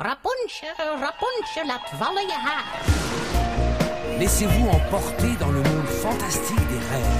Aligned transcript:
Rapunzel, 0.00 0.98
Rapunzel, 1.00 1.66
laat 1.66 1.90
vallen 1.98 2.22
je 2.22 2.32
haar. 2.32 2.64
Laissez-vous 4.18 4.68
emporter 4.68 5.36
dans 5.40 5.50
le 5.50 5.62
monde 5.62 5.88
fantastique 5.88 6.68
des 6.68 6.78
rêves. 6.90 7.16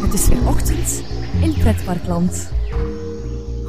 Het 0.00 0.14
is 0.14 0.28
weer 0.28 0.48
ochtend 0.48 1.02
in 1.40 1.54
Pretparkland. 1.58 2.50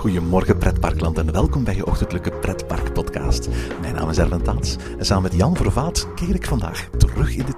Goedemorgen 0.04 0.58
pretparkland 0.58 1.18
en 1.18 1.32
welkom 1.32 1.64
bij 1.64 1.76
je 1.76 1.86
ochtendelijke 1.86 2.32
pretparkpodcast. 2.32 3.50
Mijn 3.82 3.94
naam 3.94 4.10
is 4.10 4.18
Erwin 4.18 4.42
Taats 4.42 4.76
en 4.98 5.06
samen 5.06 5.24
met 5.24 5.34
Jan 5.34 5.56
Vervaat 5.56 6.08
keer 6.16 6.36
ik 6.36 6.46
vandaag 6.46 6.90
terug 6.98 7.36
in 7.36 7.46
de 7.46 7.58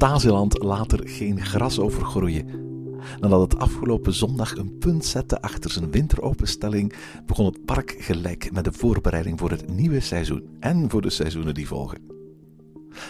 Fantasieland 0.00 0.62
laat 0.62 0.92
er 0.92 1.08
geen 1.08 1.44
gras 1.44 1.78
over 1.78 2.04
groeien. 2.04 2.46
Nadat 3.18 3.40
het 3.40 3.58
afgelopen 3.58 4.14
zondag 4.14 4.56
een 4.56 4.78
punt 4.78 5.04
zette 5.04 5.42
achter 5.42 5.70
zijn 5.70 5.90
winteropenstelling, 5.90 6.94
begon 7.26 7.46
het 7.46 7.64
park 7.64 7.96
gelijk 7.98 8.52
met 8.52 8.64
de 8.64 8.72
voorbereiding 8.72 9.38
voor 9.38 9.50
het 9.50 9.70
nieuwe 9.70 10.00
seizoen 10.00 10.56
en 10.60 10.90
voor 10.90 11.02
de 11.02 11.10
seizoenen 11.10 11.54
die 11.54 11.66
volgen. 11.66 11.98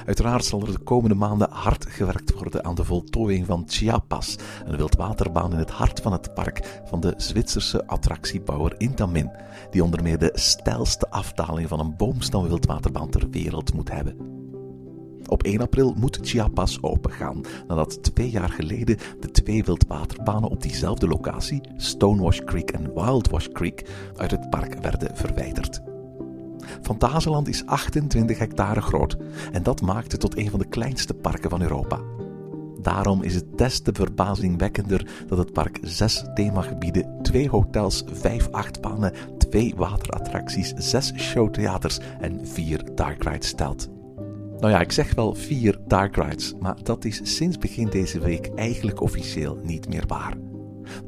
Uiteraard 0.06 0.44
zal 0.44 0.60
er 0.60 0.72
de 0.72 0.78
komende 0.78 1.14
maanden 1.14 1.50
hard 1.50 1.86
gewerkt 1.86 2.32
worden 2.32 2.64
aan 2.64 2.74
de 2.74 2.84
voltooiing 2.84 3.46
van 3.46 3.64
Chiapas, 3.66 4.36
een 4.64 4.76
wildwaterbaan 4.76 5.52
in 5.52 5.58
het 5.58 5.70
hart 5.70 6.00
van 6.00 6.12
het 6.12 6.34
park 6.34 6.80
van 6.84 7.00
de 7.00 7.14
Zwitserse 7.16 7.86
attractiebouwer 7.86 8.74
Intamin, 8.78 9.30
die 9.70 9.84
onder 9.84 10.02
meer 10.02 10.18
de 10.18 10.32
stijlste 10.34 11.10
afdaling 11.10 11.68
van 11.68 11.80
een 11.80 11.96
boomstam 11.96 12.46
wildwaterbaan 12.46 13.10
ter 13.10 13.30
wereld 13.30 13.74
moet 13.74 13.90
hebben. 13.90 14.39
Op 15.30 15.42
1 15.42 15.60
april 15.60 15.94
moet 15.98 16.18
Chiapas 16.22 16.82
opengaan, 16.82 17.40
nadat 17.68 18.02
twee 18.02 18.30
jaar 18.30 18.48
geleden 18.48 18.96
de 19.20 19.30
twee 19.30 19.64
wildwaterbanen 19.64 20.50
op 20.50 20.62
diezelfde 20.62 21.06
locatie, 21.08 21.60
Stonewash 21.76 22.38
Creek 22.44 22.70
en 22.70 22.94
Wildwash 22.94 23.46
Creek, 23.52 23.88
uit 24.16 24.30
het 24.30 24.50
park 24.50 24.74
werden 24.80 25.16
verwijderd. 25.16 25.82
Fantasieland 26.82 27.48
is 27.48 27.66
28 27.66 28.38
hectare 28.38 28.80
groot 28.80 29.16
en 29.52 29.62
dat 29.62 29.80
maakt 29.80 30.12
het 30.12 30.20
tot 30.20 30.36
een 30.36 30.50
van 30.50 30.58
de 30.58 30.68
kleinste 30.68 31.14
parken 31.14 31.50
van 31.50 31.62
Europa. 31.62 32.00
Daarom 32.82 33.22
is 33.22 33.34
het 33.34 33.58
des 33.58 33.80
te 33.80 33.92
verbazingwekkender 33.92 35.06
dat 35.26 35.38
het 35.38 35.52
park 35.52 35.78
zes 35.82 36.24
themagebieden, 36.34 37.18
twee 37.22 37.48
hotels, 37.48 38.04
vijf 38.12 38.48
achtbanen, 38.50 39.12
twee 39.38 39.74
waterattracties, 39.76 40.72
zes 40.76 41.12
showtheaters 41.16 41.98
en 42.20 42.46
vier 42.46 42.94
dark 42.94 43.22
rides 43.24 43.48
stelt. 43.48 43.99
Nou 44.60 44.72
ja, 44.72 44.80
ik 44.80 44.92
zeg 44.92 45.14
wel 45.14 45.34
vier 45.34 45.78
dark 45.86 46.16
rides, 46.16 46.54
maar 46.60 46.76
dat 46.82 47.04
is 47.04 47.20
sinds 47.22 47.58
begin 47.58 47.88
deze 47.88 48.18
week 48.18 48.50
eigenlijk 48.54 49.00
officieel 49.00 49.58
niet 49.62 49.88
meer 49.88 50.04
waar. 50.06 50.36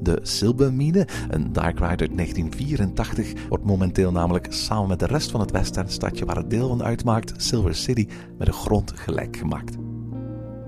De 0.00 0.18
Silbermine, 0.22 1.08
een 1.28 1.52
dark 1.52 1.78
ride 1.78 2.02
uit 2.02 2.16
1984, 2.16 3.48
wordt 3.48 3.64
momenteel 3.64 4.12
namelijk 4.12 4.46
samen 4.52 4.88
met 4.88 4.98
de 4.98 5.06
rest 5.06 5.30
van 5.30 5.40
het 5.40 5.50
westernstadje 5.50 6.24
waar 6.24 6.36
het 6.36 6.50
deel 6.50 6.68
van 6.68 6.82
uitmaakt, 6.82 7.32
Silver 7.36 7.74
City, 7.74 8.06
met 8.38 8.46
de 8.46 8.52
grond 8.52 8.92
gelijk 8.94 9.36
gemaakt. 9.36 9.76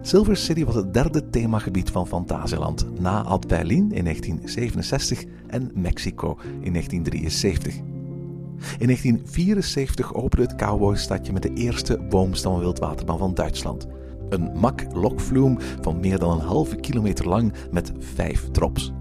Silver 0.00 0.36
City 0.36 0.64
was 0.64 0.74
het 0.74 0.94
derde 0.94 1.30
themagebied 1.30 1.90
van 1.90 2.06
Fantasieland, 2.06 3.01
na 3.01 3.22
Ad 3.22 3.46
Berlin 3.46 3.92
in 3.92 4.05
1967 4.05 5.24
en 5.46 5.70
Mexico 5.74 6.39
in 6.61 6.72
1973. 6.72 7.93
In 8.78 8.86
1974 8.86 10.14
opende 10.14 10.46
het 10.46 10.56
cowboystadje 10.56 11.32
met 11.32 11.42
de 11.42 11.52
eerste 11.52 11.98
boomstammen 11.98 12.60
wildwaterbaan 12.60 13.18
van 13.18 13.34
Duitsland. 13.34 13.86
Een 14.28 14.50
mak 14.54 14.84
lokvloem 14.92 15.58
van 15.80 16.00
meer 16.00 16.18
dan 16.18 16.30
een 16.30 16.46
halve 16.46 16.76
kilometer 16.76 17.28
lang 17.28 17.52
met 17.70 17.92
vijf 17.98 18.50
drops. 18.50 18.92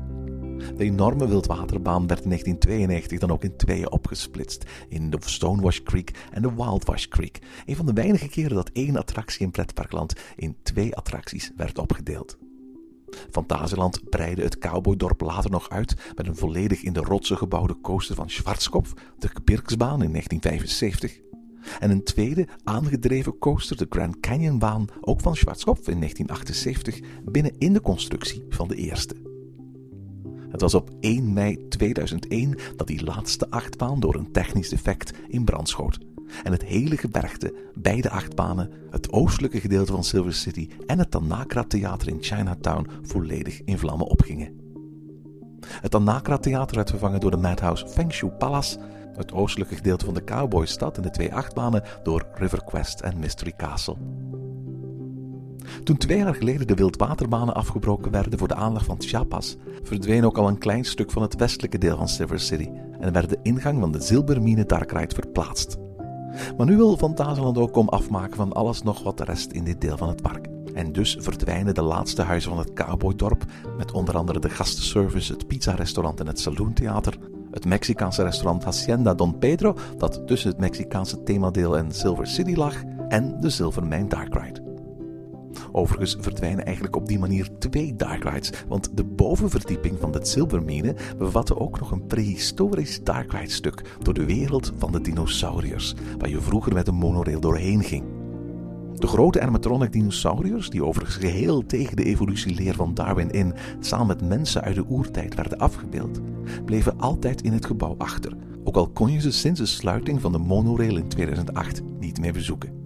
De 0.77 0.83
enorme 0.83 1.27
wildwaterbaan 1.27 2.07
werd 2.07 2.23
in 2.23 2.29
1992 2.29 3.19
dan 3.19 3.31
ook 3.31 3.43
in 3.43 3.55
tweeën 3.55 3.91
opgesplitst, 3.91 4.63
in 4.89 5.09
de 5.09 5.17
Stonewash 5.19 5.79
Creek 5.79 6.11
en 6.31 6.41
de 6.41 6.55
Wildwash 6.55 7.07
Creek. 7.07 7.39
Een 7.65 7.75
van 7.75 7.85
de 7.85 7.93
weinige 7.93 8.27
keren 8.27 8.55
dat 8.55 8.69
één 8.69 8.97
attractie 8.97 9.45
in 9.45 9.51
pretparkland 9.51 10.13
in 10.35 10.55
twee 10.63 10.95
attracties 10.95 11.51
werd 11.55 11.77
opgedeeld. 11.77 12.37
Fantasieland 13.31 14.09
breidde 14.09 14.44
het 14.44 14.57
cowboydorp 14.57 15.22
later 15.22 15.51
nog 15.51 15.69
uit 15.69 15.96
met 16.16 16.28
een 16.28 16.35
volledig 16.35 16.84
in 16.84 16.94
de 16.94 17.00
rotsen 17.00 17.38
gebouwde 17.38 17.75
coaster 17.81 18.16
van 18.16 18.29
Schwarzkopf, 18.29 18.94
de 19.18 19.28
Gebirgsbaan 19.28 20.03
in 20.03 20.12
1975. 20.12 21.19
En 21.79 21.91
een 21.91 22.03
tweede 22.03 22.47
aangedreven 22.63 23.38
coaster, 23.38 23.78
de 23.78 23.88
Grand 23.90 24.19
Canyonbaan, 24.19 24.88
ook 25.01 25.22
van 25.22 25.35
Schwarzkopf 25.35 25.88
in 25.88 26.00
1978, 26.00 27.00
binnen 27.24 27.56
in 27.57 27.74
de 27.74 27.81
constructie 27.81 28.46
van 28.50 28.68
de 28.68 28.75
eerste. 28.75 29.16
Het 30.50 30.62
was 30.62 30.74
op 30.74 30.90
1 31.00 31.34
mei 31.34 31.68
2001 31.68 32.57
dat 32.75 32.88
die 32.88 33.03
laatste 33.03 33.50
achtbaan 33.50 34.00
door 34.00 34.16
een 34.16 34.31
technisch 34.31 34.69
defect 34.69 35.13
in 35.28 35.44
brand 35.44 35.69
schoot 35.69 36.00
en 36.44 36.51
het 36.51 36.63
hele 36.63 36.97
gebergte, 36.97 37.53
beide 37.73 38.09
achtbanen, 38.09 38.71
het 38.89 39.11
oostelijke 39.11 39.59
gedeelte 39.59 39.91
van 39.91 40.03
Silver 40.03 40.33
City 40.33 40.69
en 40.85 40.99
het 40.99 41.11
Tanakra 41.11 41.63
Theater 41.63 42.07
in 42.07 42.17
Chinatown 42.21 42.88
volledig 43.01 43.61
in 43.63 43.77
vlammen 43.77 44.07
opgingen. 44.07 44.61
Het 45.67 45.91
Tanakra 45.91 46.38
Theater 46.38 46.75
werd 46.75 46.89
vervangen 46.89 47.19
door 47.19 47.31
de 47.31 47.38
Madhouse 47.38 47.88
Fengshu 47.88 48.27
Palace, 48.27 48.79
het 49.16 49.31
oostelijke 49.31 49.75
gedeelte 49.75 50.05
van 50.05 50.13
de 50.13 50.23
Cowboystad 50.23 50.97
en 50.97 51.03
de 51.03 51.09
twee 51.09 51.33
achtbanen 51.33 51.83
door 52.03 52.27
River 52.33 52.63
Quest 52.63 53.00
en 53.00 53.19
Mystery 53.19 53.53
Castle. 53.57 53.97
Toen 55.83 55.97
twee 55.97 56.17
jaar 56.17 56.35
geleden 56.35 56.67
de 56.67 56.73
wildwaterbanen 56.73 57.53
afgebroken 57.53 58.11
werden 58.11 58.39
voor 58.39 58.47
de 58.47 58.55
aanleg 58.55 58.85
van 58.85 59.01
Chiapas, 59.01 59.57
verdween 59.83 60.25
ook 60.25 60.38
al 60.38 60.47
een 60.47 60.57
klein 60.57 60.85
stuk 60.85 61.11
van 61.11 61.21
het 61.21 61.35
westelijke 61.35 61.77
deel 61.77 61.97
van 61.97 62.07
Silver 62.07 62.39
City 62.39 62.69
en 63.00 63.13
werd 63.13 63.29
de 63.29 63.39
ingang 63.41 63.79
van 63.79 63.91
de 63.91 64.01
Zilbermine 64.01 64.65
Dark 64.65 64.91
Ride 64.91 65.15
verplaatst. 65.15 65.77
Maar 66.57 66.66
nu 66.66 66.77
wil 66.77 66.97
Fantasieland 66.97 67.57
ook 67.57 67.75
om 67.75 67.89
afmaken 67.89 68.35
van 68.35 68.53
alles 68.53 68.81
nog 68.81 69.03
wat 69.03 69.17
de 69.17 69.23
rest 69.23 69.51
in 69.51 69.63
dit 69.63 69.81
deel 69.81 69.97
van 69.97 70.07
het 70.07 70.21
park. 70.21 70.47
En 70.73 70.91
dus 70.91 71.17
verdwijnen 71.19 71.73
de 71.73 71.81
laatste 71.81 72.21
huizen 72.21 72.49
van 72.49 72.59
het 72.59 72.73
Cowboydorp, 72.73 73.44
met 73.77 73.91
onder 73.91 74.17
andere 74.17 74.39
de 74.39 74.49
gastenservice, 74.49 75.33
het 75.33 75.47
pizza-restaurant 75.47 76.19
en 76.19 76.27
het 76.27 76.39
saloontheater, 76.39 77.17
het 77.51 77.66
Mexicaanse 77.66 78.23
restaurant 78.23 78.63
Hacienda 78.63 79.13
Don 79.13 79.38
Pedro, 79.38 79.75
dat 79.97 80.27
tussen 80.27 80.49
het 80.49 80.59
Mexicaanse 80.59 81.23
themadeel 81.23 81.77
en 81.77 81.91
Silver 81.91 82.27
City 82.27 82.55
lag, 82.55 82.75
en 83.07 83.39
de 83.39 83.50
Silvermine 83.50 84.07
Dark 84.07 84.33
Ride. 84.33 84.62
Overigens 85.71 86.17
verdwijnen 86.19 86.65
eigenlijk 86.65 86.95
op 86.95 87.07
die 87.07 87.19
manier 87.19 87.49
twee 87.59 87.95
dark 87.95 88.23
rides, 88.23 88.51
want 88.67 88.97
de 88.97 89.03
bovenverdieping 89.03 89.99
van 89.99 90.11
de 90.11 90.19
Silvermine 90.25 90.95
bevatte 91.17 91.59
ook 91.59 91.79
nog 91.79 91.91
een 91.91 92.05
prehistorisch 92.05 93.03
dark 93.03 93.31
ride 93.31 93.51
stuk 93.51 93.97
door 94.01 94.13
de 94.13 94.25
wereld 94.25 94.71
van 94.77 94.91
de 94.91 95.01
dinosauriërs, 95.01 95.95
waar 96.17 96.29
je 96.29 96.41
vroeger 96.41 96.73
met 96.73 96.87
een 96.87 96.95
monorail 96.95 97.39
doorheen 97.39 97.83
ging. 97.83 98.03
De 98.93 99.07
grote 99.07 99.41
animatronic 99.41 99.91
dinosauriërs, 99.91 100.69
die 100.69 100.85
overigens 100.85 101.17
geheel 101.17 101.65
tegen 101.65 101.95
de 101.95 102.03
evolutieleer 102.03 102.75
van 102.75 102.93
Darwin 102.93 103.31
in 103.31 103.53
samen 103.79 104.07
met 104.07 104.27
mensen 104.27 104.61
uit 104.61 104.75
de 104.75 104.85
oertijd 104.89 105.35
werden 105.35 105.57
afgebeeld, 105.57 106.19
bleven 106.65 106.99
altijd 106.99 107.41
in 107.41 107.53
het 107.53 107.65
gebouw 107.65 107.95
achter, 107.97 108.33
ook 108.63 108.75
al 108.75 108.89
kon 108.89 109.11
je 109.11 109.21
ze 109.21 109.31
sinds 109.31 109.59
de 109.59 109.65
sluiting 109.65 110.21
van 110.21 110.31
de 110.31 110.37
monorail 110.37 110.97
in 110.97 111.07
2008 111.07 111.81
niet 111.99 112.19
meer 112.19 112.33
bezoeken. 112.33 112.81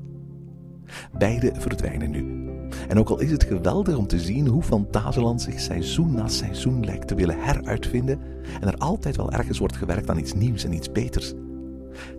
Beide 1.18 1.54
verdwijnen 1.58 2.12
nu, 2.12 2.47
en 2.88 3.00
ook 3.00 3.10
al 3.10 3.20
is 3.20 3.32
het 3.32 3.44
geweldig 3.44 3.96
om 3.96 4.08
te 4.08 4.20
zien 4.20 4.48
hoe 4.48 4.64
Fantasieland 4.64 5.42
zich 5.42 5.60
seizoen 5.60 6.14
na 6.14 6.28
seizoen 6.28 6.86
lijkt 6.86 7.08
te 7.08 7.16
willen 7.16 7.44
heruitvinden 7.44 8.20
en 8.62 8.68
er 8.68 8.78
altijd 8.78 9.16
wel 9.16 9.32
ergens 9.32 9.60
wordt 9.60 9.78
gewerkt 9.78 10.10
aan 10.10 10.20
iets 10.20 10.34
nieuws 10.34 10.64
en 10.64 10.74
iets 10.74 10.92
beters. 10.92 11.34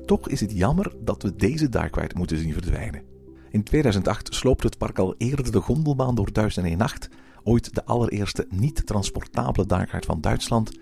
Toch 0.06 0.28
is 0.28 0.40
het 0.40 0.52
jammer 0.52 0.93
dat 1.05 1.22
we 1.22 1.37
deze 1.37 1.69
Dark 1.69 1.96
Ride 1.96 2.14
moeten 2.16 2.38
zien 2.38 2.52
verdwijnen. 2.52 3.02
In 3.50 3.62
2008 3.62 4.34
sloopte 4.34 4.66
het 4.66 4.78
park 4.78 4.99
al 4.99 5.14
eerder 5.19 5.52
de 5.52 5.60
gondelbaan 5.60 6.14
door 6.14 6.32
1001 6.32 6.78
Nacht, 6.78 7.08
ooit 7.43 7.75
de 7.75 7.84
allereerste 7.84 8.46
niet-transportabele 8.50 9.66
Dark 9.66 9.90
Ride 9.90 10.06
van 10.06 10.20
Duitsland. 10.20 10.78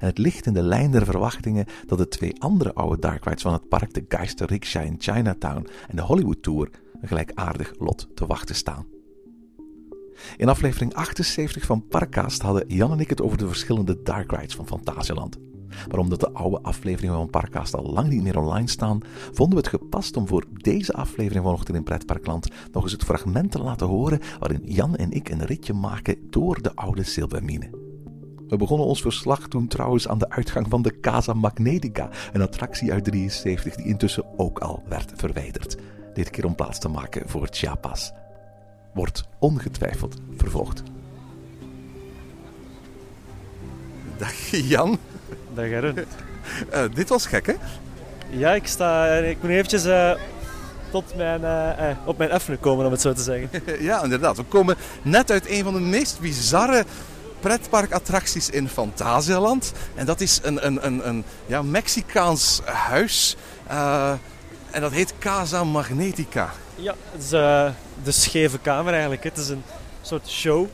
En 0.00 0.06
het 0.06 0.18
ligt 0.18 0.46
in 0.46 0.52
de 0.52 0.62
lijn 0.62 0.90
der 0.90 1.04
verwachtingen 1.04 1.66
dat 1.86 1.98
de 1.98 2.08
twee 2.08 2.42
andere 2.42 2.74
oude 2.74 2.98
Dark 2.98 3.24
Rides 3.24 3.42
van 3.42 3.52
het 3.52 3.68
park, 3.68 3.94
de 3.94 4.04
Geister 4.08 4.46
Rickshaw 4.46 4.84
in 4.84 4.96
Chinatown 4.98 5.66
en 5.88 5.96
de 5.96 6.02
Hollywood 6.02 6.42
Tour, 6.42 6.70
een 7.00 7.08
gelijkaardig 7.08 7.74
lot 7.78 8.08
te 8.14 8.26
wachten 8.26 8.54
staan. 8.54 8.97
In 10.36 10.48
aflevering 10.48 10.94
78 10.94 11.64
van 11.64 11.86
Parkcast 11.88 12.42
hadden 12.42 12.64
Jan 12.68 12.92
en 12.92 13.00
ik 13.00 13.08
het 13.08 13.22
over 13.22 13.38
de 13.38 13.46
verschillende 13.46 14.02
dark 14.02 14.32
rides 14.32 14.54
van 14.54 14.66
Fantasieland. 14.66 15.38
Maar 15.88 15.98
omdat 15.98 16.20
de 16.20 16.32
oude 16.32 16.60
afleveringen 16.62 17.16
van 17.16 17.30
Parkcast 17.30 17.74
al 17.74 17.92
lang 17.92 18.08
niet 18.08 18.22
meer 18.22 18.38
online 18.38 18.68
staan, 18.68 19.00
vonden 19.32 19.58
we 19.58 19.68
het 19.68 19.80
gepast 19.80 20.16
om 20.16 20.26
voor 20.26 20.44
deze 20.52 20.92
aflevering 20.92 21.44
van 21.44 21.52
Ochtend 21.52 21.76
in 21.76 21.82
Pretparkland 21.82 22.48
nog 22.72 22.82
eens 22.82 22.92
het 22.92 23.04
fragment 23.04 23.50
te 23.50 23.62
laten 23.62 23.86
horen 23.86 24.20
waarin 24.38 24.62
Jan 24.64 24.96
en 24.96 25.12
ik 25.12 25.28
een 25.28 25.46
ritje 25.46 25.72
maken 25.72 26.16
door 26.30 26.62
de 26.62 26.74
oude 26.74 27.02
Silvermine. 27.02 27.70
We 28.48 28.56
begonnen 28.56 28.86
ons 28.86 29.00
verslag 29.00 29.48
toen 29.48 29.66
trouwens 29.66 30.08
aan 30.08 30.18
de 30.18 30.30
uitgang 30.30 30.66
van 30.68 30.82
de 30.82 31.00
Casa 31.00 31.32
Magnetica, 31.32 32.10
een 32.32 32.42
attractie 32.42 32.92
uit 32.92 33.04
73 33.04 33.76
die 33.76 33.86
intussen 33.86 34.38
ook 34.38 34.58
al 34.58 34.82
werd 34.88 35.12
verwijderd. 35.16 35.76
Dit 36.14 36.30
keer 36.30 36.44
om 36.44 36.54
plaats 36.54 36.78
te 36.78 36.88
maken 36.88 37.28
voor 37.28 37.48
Chiapas. 37.50 38.12
Wordt 38.92 39.24
ongetwijfeld 39.38 40.16
vervolgd. 40.36 40.82
Dag 44.18 44.50
Jan. 44.50 44.98
Dag 45.54 45.72
Aaron. 45.72 45.98
Uh, 46.72 46.84
dit 46.94 47.08
was 47.08 47.26
gek, 47.26 47.46
hè? 47.46 47.54
Ja, 48.30 48.54
ik, 48.54 48.66
sta, 48.66 49.16
ik 49.16 49.42
moet 49.42 49.50
eventjes 49.50 49.86
uh, 49.86 50.12
tot 50.90 51.16
mijn, 51.16 51.40
uh, 51.40 51.90
op 52.04 52.18
mijn 52.18 52.30
effenen 52.30 52.60
komen, 52.60 52.86
om 52.86 52.92
het 52.92 53.00
zo 53.00 53.12
te 53.12 53.22
zeggen. 53.22 53.62
ja, 53.84 54.02
inderdaad. 54.02 54.36
We 54.36 54.42
komen 54.42 54.76
net 55.02 55.30
uit 55.30 55.48
een 55.48 55.64
van 55.64 55.74
de 55.74 55.80
meest 55.80 56.20
bizarre 56.20 56.84
pretparkattracties 57.40 58.50
in 58.50 58.68
Fantasialand. 58.68 59.72
En 59.94 60.06
dat 60.06 60.20
is 60.20 60.40
een, 60.42 60.66
een, 60.66 60.86
een, 60.86 61.08
een 61.08 61.24
ja, 61.46 61.62
Mexicaans 61.62 62.60
huis. 62.64 63.36
en 64.70 64.80
dat 64.80 64.92
heet 64.92 65.14
Casa 65.18 65.64
Magnetica. 65.64 66.50
Ja, 66.74 66.94
het 67.12 67.22
is 67.22 67.30
de 68.04 68.12
scheve 68.12 68.58
kamer 68.58 68.92
eigenlijk. 68.92 69.24
Het 69.24 69.36
is 69.36 69.48
een 69.48 69.62
soort 70.02 70.28
show 70.28 70.66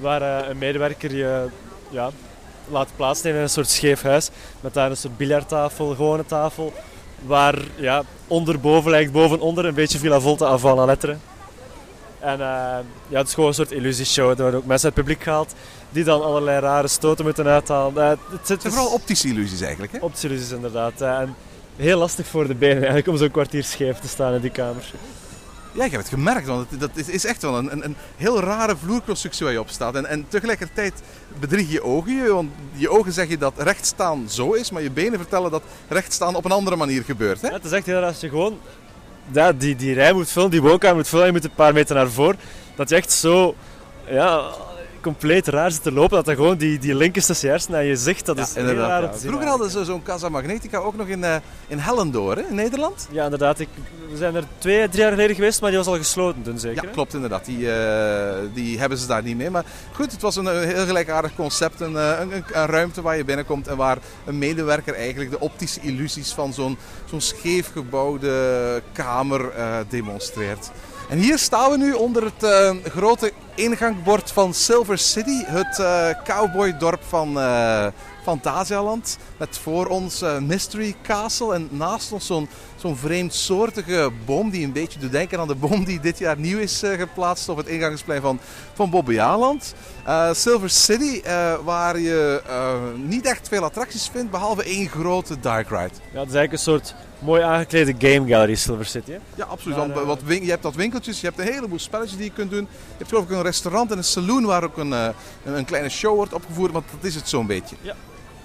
waar 0.00 0.48
een 0.48 0.58
medewerker 0.58 1.14
je 1.14 1.46
ja, 1.90 2.10
laten 2.68 2.96
plaatsnemen 2.96 3.38
in 3.38 3.44
een 3.44 3.50
soort 3.50 3.68
scheef 3.68 4.02
huis. 4.02 4.30
Met 4.60 4.74
daar 4.74 4.90
een 4.90 4.96
soort 4.96 5.16
biljarttafel, 5.16 5.88
gewone 5.94 6.26
tafel. 6.26 6.72
Waar 7.26 7.58
ja, 7.76 8.02
onderboven 8.26 8.90
lijkt 8.90 9.12
bovenonder 9.12 9.64
een 9.64 9.74
beetje 9.74 9.98
Villa 9.98 10.20
Volta 10.20 10.46
avant 10.46 10.76
la 10.76 10.84
lettre. 10.84 11.16
En 12.18 12.38
uh, 12.38 12.76
ja, 13.08 13.18
het 13.18 13.26
is 13.26 13.34
gewoon 13.34 13.48
een 13.48 13.54
soort 13.54 13.72
illusieshow. 13.72 14.30
Er 14.30 14.36
worden 14.36 14.60
ook 14.60 14.66
mensen 14.66 14.88
uit 14.88 14.96
het 14.96 15.04
publiek 15.04 15.22
gehaald 15.22 15.54
die 15.90 16.04
dan 16.04 16.22
allerlei 16.22 16.60
rare 16.60 16.88
stoten 16.88 17.24
moeten 17.24 17.46
uithalen. 17.46 17.94
Uh, 18.02 18.08
het, 18.08 18.48
het 18.48 18.60
zijn 18.60 18.72
vooral 18.72 18.92
optische 18.92 19.28
illusies 19.28 19.60
eigenlijk. 19.60 19.92
Hè? 19.92 19.98
Optische 19.98 20.26
illusies 20.26 20.50
inderdaad. 20.50 21.02
Uh, 21.02 21.18
en 21.18 21.34
heel 21.76 21.98
lastig 21.98 22.26
voor 22.26 22.46
de 22.46 22.54
benen 22.54 22.76
eigenlijk 22.76 23.08
om 23.08 23.16
zo'n 23.16 23.30
kwartier 23.30 23.64
scheef 23.64 23.98
te 23.98 24.08
staan 24.08 24.34
in 24.34 24.40
die 24.40 24.50
kamer. 24.50 24.84
Ja, 25.72 25.84
ik 25.84 25.90
heb 25.90 26.00
het 26.00 26.08
gemerkt, 26.08 26.46
want 26.46 26.80
dat 26.80 26.90
is 26.94 27.24
echt 27.24 27.42
wel 27.42 27.58
een, 27.58 27.72
een, 27.72 27.84
een 27.84 27.96
heel 28.16 28.40
rare 28.40 28.76
vloerconstructie 28.76 29.44
waar 29.44 29.54
je 29.54 29.60
op 29.60 29.68
staat. 29.68 29.94
En, 29.94 30.06
en 30.06 30.24
tegelijkertijd 30.28 30.92
bedrieg 31.38 31.70
je 31.72 31.82
ogen 31.82 32.14
je, 32.14 32.32
want 32.32 32.50
je 32.72 32.90
ogen 32.90 33.12
zeggen 33.12 33.38
dat 33.38 33.52
rechtstaan 33.56 34.24
zo 34.28 34.52
is, 34.52 34.70
maar 34.70 34.82
je 34.82 34.90
benen 34.90 35.18
vertellen 35.18 35.50
dat 35.50 35.62
rechtstaan 35.88 36.34
op 36.34 36.44
een 36.44 36.52
andere 36.52 36.76
manier 36.76 37.02
gebeurt. 37.02 37.40
Hè? 37.40 37.48
Ja, 37.48 37.54
het 37.54 37.64
is 37.64 37.72
echt 37.72 37.86
heel 37.86 38.02
als 38.02 38.20
je 38.20 38.28
gewoon 38.28 38.58
die, 39.56 39.76
die 39.76 39.94
rij 39.94 40.12
moet 40.12 40.30
vullen, 40.30 40.50
die 40.50 40.62
woonkamer 40.62 40.96
moet 40.96 41.08
vullen, 41.08 41.26
je 41.26 41.32
moet 41.32 41.44
een 41.44 41.54
paar 41.54 41.72
meter 41.72 41.94
naar 41.94 42.10
voren, 42.10 42.38
dat 42.74 42.88
je 42.88 42.96
echt 42.96 43.12
zo 43.12 43.54
ja, 44.08 44.50
compleet 45.00 45.48
raar 45.48 45.70
zit 45.70 45.82
te 45.82 45.92
lopen. 45.92 46.16
Dat 46.16 46.28
er 46.28 46.34
gewoon 46.34 46.56
die, 46.56 46.78
die 46.78 46.94
link 46.94 47.16
is 47.16 47.26
tussen 47.26 47.46
je 47.46 47.52
hersenen 47.52 47.80
en 47.80 47.86
je 47.86 47.96
zicht, 47.96 48.26
dat 48.26 48.38
is 48.38 48.54
heel 48.54 48.64
raar 48.64 49.02
ja. 49.02 49.14
Vroeger 49.14 49.48
hadden 49.48 49.70
ze 49.70 49.84
zo'n 49.84 50.02
Casa 50.02 50.28
Magnetica 50.28 50.78
ook 50.78 50.96
nog 50.96 51.06
in, 51.06 51.18
uh, 51.18 51.34
in 51.68 51.78
Hellendoor, 51.78 52.36
hè, 52.36 52.42
in 52.42 52.54
Nederland. 52.54 53.08
Ja, 53.10 53.24
inderdaad. 53.24 53.58
Ik, 53.58 53.68
we 54.10 54.16
zijn 54.16 54.34
er 54.34 54.44
twee, 54.58 54.88
drie 54.88 55.02
jaar 55.02 55.10
geleden 55.10 55.34
geweest, 55.34 55.60
maar 55.60 55.70
die 55.70 55.78
was 55.78 55.88
al 55.88 55.96
gesloten 55.96 56.42
toen 56.42 56.58
zeker. 56.58 56.84
Ja, 56.84 56.90
klopt 56.90 57.14
inderdaad. 57.14 57.44
Die, 57.44 57.58
uh, 57.58 58.34
die 58.54 58.78
hebben 58.78 58.98
ze 58.98 59.06
daar 59.06 59.22
niet 59.22 59.36
meer. 59.36 59.50
Maar 59.50 59.64
goed, 59.92 60.12
het 60.12 60.22
was 60.22 60.36
een, 60.36 60.46
heel 60.46 60.86
gelijkaardig 60.86 61.34
concept. 61.34 61.80
Een, 61.80 61.96
eh, 61.96 62.20
een, 62.20 62.32
een, 62.32 62.66
ruimte 62.66 63.02
waar 63.02 63.16
je 63.16 63.24
binnenkomt 63.24 63.68
en 63.68 63.76
waar 63.76 63.98
een 64.26 64.38
medewerker 64.38 64.94
eigenlijk 64.94 65.30
de 65.30 65.40
optische 65.40 65.80
illusies 65.80 66.32
van 66.32 66.52
zo'n 66.52 66.78
zo'n 67.04 67.20
scheef 67.20 67.72
gebouwde 67.72 68.82
kamer 68.92 69.40
uh, 69.40 69.76
demonstreert. 69.88 70.70
En 71.08 71.18
hier 71.18 71.38
staan 71.38 71.70
we 71.70 71.76
nu 71.76 71.92
onder 71.92 72.24
het 72.24 72.42
uh, 72.42 72.70
grote 72.84 73.32
ingangbord 73.60 74.30
van 74.30 74.54
Silver 74.54 74.98
City, 74.98 75.44
het 75.44 75.78
uh, 75.78 76.08
cowboydorp 76.24 77.02
van 77.02 77.38
uh, 77.38 77.86
Fantasialand. 78.22 79.18
Met 79.36 79.58
voor 79.58 79.86
ons 79.86 80.24
Mystery 80.40 80.94
Castle 81.02 81.54
en 81.54 81.68
naast 81.70 82.12
ons 82.12 82.26
zo'n 82.26 82.48
zo'n 82.76 82.96
vreemdsoortige 82.96 84.10
boom 84.24 84.50
die 84.50 84.64
een 84.64 84.72
beetje 84.72 84.98
doet 84.98 85.12
denken 85.12 85.38
aan 85.38 85.48
de 85.48 85.54
boom 85.54 85.84
die 85.84 86.00
dit 86.00 86.18
jaar 86.18 86.38
nieuw 86.38 86.58
is 86.58 86.82
geplaatst 86.84 87.48
op 87.48 87.56
het 87.56 87.66
ingangsplein 87.66 88.20
van, 88.20 88.38
van 88.72 88.90
Bobbejaanland. 88.90 89.74
Silver 90.32 90.70
City, 90.70 91.22
waar 91.64 91.98
je 91.98 92.42
niet 92.96 93.26
echt 93.26 93.48
veel 93.48 93.64
attracties 93.64 94.08
vindt, 94.12 94.30
behalve 94.30 94.62
één 94.62 94.88
grote 94.88 95.40
dark 95.40 95.68
ride. 95.68 95.90
Ja, 96.12 96.20
het 96.20 96.28
is 96.28 96.34
eigenlijk 96.34 96.52
een 96.52 96.58
soort 96.58 96.94
mooi 97.20 97.42
aangeklede 97.42 97.94
game 97.98 98.28
gallery 98.28 98.54
Silver 98.54 98.86
City. 98.86 99.10
Hè? 99.10 99.18
Ja, 99.34 99.44
absoluut. 99.44 99.76
Uh, 99.76 100.02
wat 100.02 100.20
je 100.26 100.50
hebt 100.50 100.62
dat 100.62 100.74
winkeltjes, 100.74 101.20
je 101.20 101.26
hebt 101.26 101.38
een 101.38 101.52
heleboel 101.52 101.78
spelletjes 101.78 102.16
die 102.16 102.26
je 102.26 102.32
kunt 102.32 102.50
doen. 102.50 102.68
Je 102.70 102.96
hebt 102.96 103.08
geloof 103.08 103.24
ik 103.24 103.30
een 103.30 103.42
restaurant 103.42 103.90
en 103.90 103.98
een 103.98 104.04
saloon 104.04 104.44
waar 104.44 104.64
ook 104.64 104.76
een, 104.76 104.90
uh, 104.90 105.08
een, 105.44 105.64
kleine 105.64 105.88
show 105.88 106.14
wordt 106.14 106.32
opgevoerd, 106.32 106.72
want 106.72 106.84
dat 106.90 107.04
is 107.04 107.14
het 107.14 107.28
zo'n 107.28 107.46
beetje. 107.46 107.76
Ja. 107.80 107.94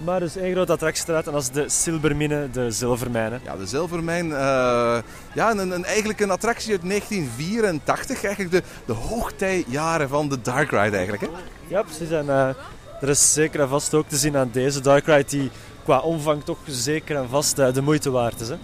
Maar 0.03 0.19
dus 0.19 0.35
één 0.35 0.53
grote 0.53 0.71
attractie 0.71 1.05
eruit 1.07 1.27
en 1.27 1.33
dat 1.33 1.41
is 1.41 1.49
de 1.49 1.69
Silbermine, 1.69 2.49
de 2.51 2.71
zilvermijnen. 2.71 3.41
Ja, 3.43 3.55
de 3.55 3.65
zilvermijn. 3.65 4.25
Uh, 4.25 4.97
ja, 5.33 5.51
een, 5.51 5.71
een, 5.71 5.85
eigenlijk 5.85 6.19
een 6.19 6.31
attractie 6.31 6.71
uit 6.71 6.81
1984. 6.81 8.23
Eigenlijk 8.23 8.55
de, 8.55 8.63
de 8.85 8.93
hoogtijjaren 8.93 10.09
van 10.09 10.29
de 10.29 10.41
Dark 10.41 10.71
Ride 10.71 10.95
eigenlijk. 10.95 11.21
Hè? 11.21 11.27
Ja, 11.67 11.81
precies. 11.81 12.09
En 12.09 12.29
er 13.01 13.09
is 13.09 13.33
zeker 13.33 13.59
en 13.59 13.69
vast 13.69 13.93
ook 13.93 14.07
te 14.07 14.17
zien 14.17 14.37
aan 14.37 14.49
deze 14.51 14.81
Dark 14.81 15.05
Ride 15.05 15.25
die 15.27 15.51
qua 15.85 15.99
omvang 15.99 16.43
toch 16.43 16.57
zeker 16.67 17.15
en 17.15 17.29
vast 17.29 17.55
de 17.55 17.81
moeite 17.81 18.09
waard 18.11 18.41
is. 18.41 18.49
Hè? 18.49 18.55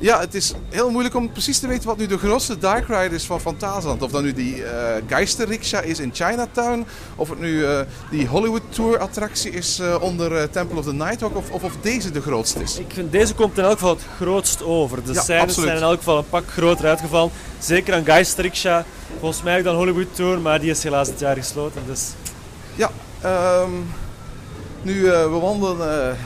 Ja, 0.00 0.20
het 0.20 0.34
is 0.34 0.52
heel 0.68 0.90
moeilijk 0.90 1.14
om 1.14 1.32
precies 1.32 1.58
te 1.58 1.66
weten 1.66 1.88
wat 1.88 1.96
nu 1.96 2.06
de 2.06 2.18
grootste 2.18 2.58
dark 2.58 2.88
ride 2.88 3.14
is 3.14 3.24
van 3.24 3.40
Fantasyland. 3.40 4.02
Of 4.02 4.10
dat 4.10 4.22
nu 4.22 4.32
die 4.32 4.56
uh, 4.56 4.70
Geisterrikscha 5.06 5.80
is 5.80 6.00
in 6.00 6.10
Chinatown. 6.14 6.86
Of 7.16 7.28
het 7.28 7.40
nu 7.40 7.50
uh, 7.50 7.80
die 8.10 8.26
Hollywood 8.26 8.62
Tour 8.68 8.98
attractie 8.98 9.50
is 9.50 9.80
uh, 9.80 10.02
onder 10.02 10.50
Temple 10.50 10.78
of 10.78 10.84
the 10.84 10.92
Nighthawk. 10.92 11.36
Of, 11.36 11.50
of, 11.50 11.62
of, 11.62 11.72
deze 11.80 12.10
de 12.10 12.20
grootste 12.20 12.62
is. 12.62 12.78
Ik 12.78 12.92
vind 12.92 13.12
deze 13.12 13.34
komt 13.34 13.58
in 13.58 13.64
elk 13.64 13.72
geval 13.72 13.94
het 13.94 14.04
grootst 14.16 14.62
over. 14.62 15.04
De 15.04 15.12
ja, 15.12 15.20
scènes 15.20 15.54
zijn 15.54 15.76
in 15.76 15.82
elk 15.82 15.98
geval 15.98 16.18
een 16.18 16.28
pak 16.28 16.50
groter 16.50 16.86
uitgevallen. 16.86 17.30
Zeker 17.58 17.94
aan 17.94 18.04
Geisterrikscha. 18.04 18.84
Volgens 19.18 19.42
mij 19.42 19.58
ook 19.58 19.64
dan 19.64 19.76
Hollywood 19.76 20.14
Tour, 20.14 20.40
maar 20.40 20.60
die 20.60 20.70
is 20.70 20.82
helaas 20.82 21.08
dit 21.08 21.20
jaar 21.20 21.36
gesloten. 21.36 21.82
Dus... 21.86 22.08
Ja, 22.74 22.90
um, 23.62 23.88
nu 24.88 25.02
we 25.02 25.38
wandelen 25.40 26.16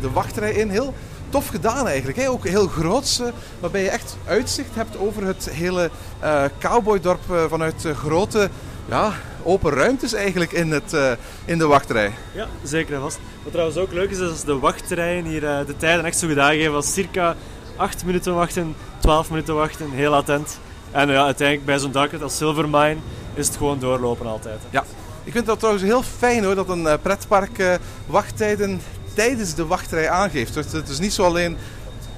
de 0.00 0.10
wachtrij 0.10 0.52
in. 0.52 0.70
Heel 0.70 0.94
tof 1.32 1.48
gedaan 1.48 1.86
eigenlijk. 1.86 2.18
Hè? 2.18 2.30
Ook 2.30 2.46
heel 2.46 2.66
groots, 2.66 3.20
uh, 3.20 3.26
waarbij 3.60 3.82
je 3.82 3.88
echt 3.88 4.16
uitzicht 4.26 4.74
hebt 4.74 4.98
over 4.98 5.26
het 5.26 5.50
hele 5.50 5.90
uh, 6.22 6.44
cowboydorp 6.58 7.20
uh, 7.30 7.44
vanuit 7.48 7.86
grote 7.96 8.48
ja, 8.88 9.12
open 9.42 9.72
ruimtes 9.72 10.12
eigenlijk 10.12 10.52
in, 10.52 10.70
het, 10.70 10.96
in 11.44 11.58
de 11.58 11.66
wachtrij. 11.66 12.12
Ja, 12.34 12.46
zeker 12.62 12.94
en 12.94 13.00
vast. 13.00 13.18
Wat 13.42 13.52
trouwens 13.52 13.78
ook 13.78 13.92
leuk 13.92 14.10
is, 14.10 14.18
is 14.18 14.30
als 14.30 14.44
de 14.44 14.58
wachtrijen 14.58 15.24
hier 15.24 15.40
de 15.40 15.74
tijden 15.76 16.04
echt 16.04 16.18
zo 16.18 16.28
gedaan 16.28 16.52
geven 16.52 16.74
als 16.74 16.92
circa 16.92 17.36
8 17.76 18.04
minuten 18.04 18.34
wachten, 18.34 18.74
12 18.98 19.30
minuten 19.30 19.54
wachten, 19.54 19.90
heel 19.90 20.14
attent. 20.14 20.58
En 20.90 21.08
ja, 21.08 21.24
uiteindelijk 21.24 21.66
bij 21.66 21.78
zo'n 21.78 21.92
dak 21.92 22.12
als 22.22 22.36
Silvermine 22.36 22.96
is 23.34 23.46
het 23.46 23.56
gewoon 23.56 23.78
doorlopen 23.78 24.26
altijd. 24.26 24.60
Hè. 24.60 24.78
Ja, 24.78 24.84
ik 25.24 25.32
vind 25.32 25.46
dat 25.46 25.58
trouwens 25.58 25.84
heel 25.84 26.02
fijn 26.02 26.44
hoor, 26.44 26.54
dat 26.54 26.68
een 26.68 27.00
pretpark 27.02 27.78
wachttijden 28.06 28.80
tijdens 29.14 29.54
de 29.54 29.66
wachtrij 29.66 30.10
aangeeft. 30.10 30.54
Het 30.54 30.88
is 30.88 30.98
niet 30.98 31.12
zo 31.12 31.24
alleen 31.24 31.56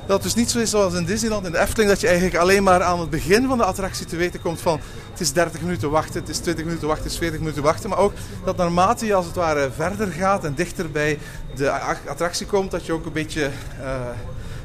dat 0.07 0.17
het 0.17 0.23
dus 0.23 0.35
niet 0.35 0.51
zo 0.51 0.59
is 0.59 0.71
zoals 0.71 0.95
in 0.95 1.05
Disneyland 1.05 1.47
in 1.47 1.53
de 1.53 1.59
Efteling, 1.59 1.91
dat 1.91 2.01
je 2.01 2.07
eigenlijk 2.07 2.37
alleen 2.37 2.63
maar 2.63 2.83
aan 2.83 3.01
het 3.01 3.11
begin 3.11 3.47
van 3.47 3.59
de 3.59 3.65
attractie 3.65 4.07
te 4.07 4.17
weten 4.17 4.41
komt 4.41 4.61
van 4.61 4.81
het 5.11 5.21
is 5.21 5.33
30 5.33 5.61
minuten 5.61 5.91
wachten, 5.91 6.21
het 6.21 6.29
is 6.29 6.39
20 6.39 6.65
minuten 6.65 6.87
wachten, 6.87 7.05
het 7.05 7.13
is 7.13 7.19
40 7.19 7.39
minuten 7.41 7.63
wachten. 7.63 7.91
Maar 7.91 7.99
ook 7.99 8.13
dat 8.45 8.57
naarmate 8.57 9.07
je 9.07 9.15
als 9.15 9.27
het 9.27 9.35
ware 9.35 9.71
verder 9.77 10.09
gaat 10.09 10.45
en 10.45 10.55
dichter 10.55 10.91
bij 10.91 11.19
de 11.55 11.71
attractie 12.07 12.47
komt, 12.47 12.71
dat 12.71 12.87
je 12.87 12.93
ook 12.93 13.07
een 13.07 13.13
beetje 13.13 13.51
uh, 13.81 13.87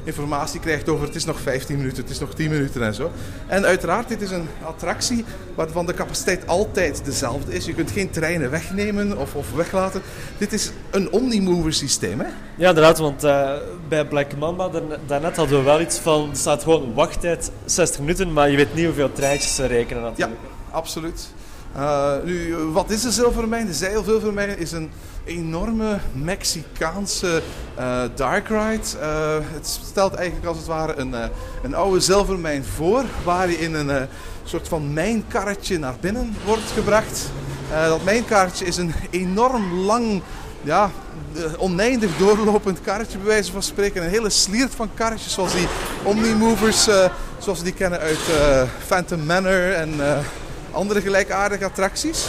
informatie 0.04 0.60
krijgt 0.60 0.88
over 0.88 1.06
het 1.06 1.14
is 1.14 1.24
nog 1.24 1.40
15 1.40 1.76
minuten, 1.76 2.02
het 2.02 2.10
is 2.10 2.18
nog 2.18 2.34
10 2.34 2.50
minuten 2.50 2.82
en 2.82 2.94
zo. 2.94 3.10
En 3.46 3.64
uiteraard, 3.64 4.08
dit 4.08 4.22
is 4.22 4.30
een 4.30 4.48
attractie 4.64 5.24
waarvan 5.54 5.86
de 5.86 5.94
capaciteit 5.94 6.46
altijd 6.46 7.04
dezelfde 7.04 7.54
is. 7.54 7.64
Je 7.64 7.74
kunt 7.74 7.90
geen 7.90 8.10
treinen 8.10 8.50
wegnemen 8.50 9.18
of, 9.18 9.34
of 9.34 9.52
weglaten. 9.52 10.02
Dit 10.38 10.52
is 10.52 10.70
een 10.90 11.12
omnimover 11.12 11.72
systeem, 11.72 12.20
hè? 12.20 12.26
Ja, 12.56 12.68
inderdaad, 12.68 12.98
want 12.98 13.24
uh, 13.24 13.52
bij 13.88 14.04
Black 14.04 14.36
Mamba, 14.36 14.70
daarnet 15.06 15.36
hadden 15.36 15.58
we 15.58 15.64
wel 15.64 15.80
iets 15.80 15.98
van, 15.98 16.30
er 16.30 16.36
staat 16.36 16.62
gewoon 16.62 16.94
wachttijd 16.94 17.50
60 17.64 18.00
minuten, 18.00 18.32
maar 18.32 18.50
je 18.50 18.56
weet 18.56 18.74
niet 18.74 18.84
hoeveel 18.84 19.12
treintjes 19.12 19.54
ze 19.54 19.66
rekenen 19.66 20.02
natuurlijk. 20.02 20.40
Ja, 20.42 20.76
absoluut. 20.76 21.30
Uh, 21.76 22.12
nu, 22.24 22.54
wat 22.54 22.90
is 22.90 23.02
de 23.02 23.10
zilvermijn? 23.10 23.66
De 23.66 23.74
zeilzilvermijn 23.74 24.58
is 24.58 24.72
een 24.72 24.90
enorme 25.24 25.98
Mexicaanse 26.12 27.42
uh, 27.78 28.02
dark 28.14 28.48
ride. 28.48 28.98
Uh, 29.00 29.36
het 29.52 29.66
stelt 29.66 30.14
eigenlijk 30.14 30.46
als 30.46 30.56
het 30.56 30.66
ware 30.66 30.96
een, 30.96 31.14
een 31.62 31.74
oude 31.74 32.00
zilvermijn 32.00 32.64
voor, 32.64 33.04
waar 33.24 33.50
je 33.50 33.58
in 33.58 33.74
een 33.74 34.08
soort 34.44 34.68
van 34.68 34.92
mijnkarretje 34.92 35.78
naar 35.78 35.94
binnen 36.00 36.36
wordt 36.44 36.70
gebracht. 36.74 37.30
dat 37.88 38.04
mijnkarretje 38.04 38.64
is 38.64 38.76
een 38.76 38.92
enorm 39.10 39.72
lang 39.74 40.22
ja, 40.62 40.90
eh, 41.34 41.42
oneindig 41.58 42.16
doorlopend 42.16 42.80
karretje 42.80 43.18
bij 43.18 43.26
wijze 43.26 43.52
van 43.52 43.62
spreken. 43.62 44.02
Een 44.02 44.10
hele 44.10 44.30
sliert 44.30 44.74
van 44.74 44.90
karretjes 44.94 45.32
zoals 45.32 45.52
die 45.52 45.68
Omnimovers, 46.02 46.88
eh 46.88 47.10
zoals 47.38 47.58
we 47.58 47.64
die 47.64 47.74
kennen 47.74 47.98
uit 47.98 48.18
eh, 48.28 48.62
Phantom 48.86 49.24
Manor 49.24 49.72
en 49.72 49.92
eh, 50.00 50.18
andere 50.72 51.00
gelijkaardige 51.00 51.64
attracties. 51.64 52.24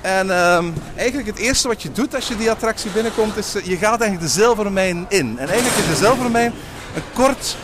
En 0.00 0.30
ehm, 0.30 0.70
eigenlijk 0.96 1.28
het 1.28 1.38
eerste 1.38 1.68
wat 1.68 1.82
je 1.82 1.92
doet 1.92 2.14
als 2.14 2.28
je 2.28 2.36
die 2.36 2.50
attractie 2.50 2.90
binnenkomt 2.90 3.36
is 3.36 3.54
eh, 3.54 3.64
je 3.64 3.76
gaat 3.76 4.00
eigenlijk 4.00 4.32
de 4.32 4.40
zilvermijn 4.40 5.06
in. 5.08 5.38
En 5.38 5.48
eigenlijk 5.48 5.78
is 5.78 5.86
de 5.86 6.04
zilvermijn 6.04 6.52
een, 6.94 7.02
kort, 7.14 7.56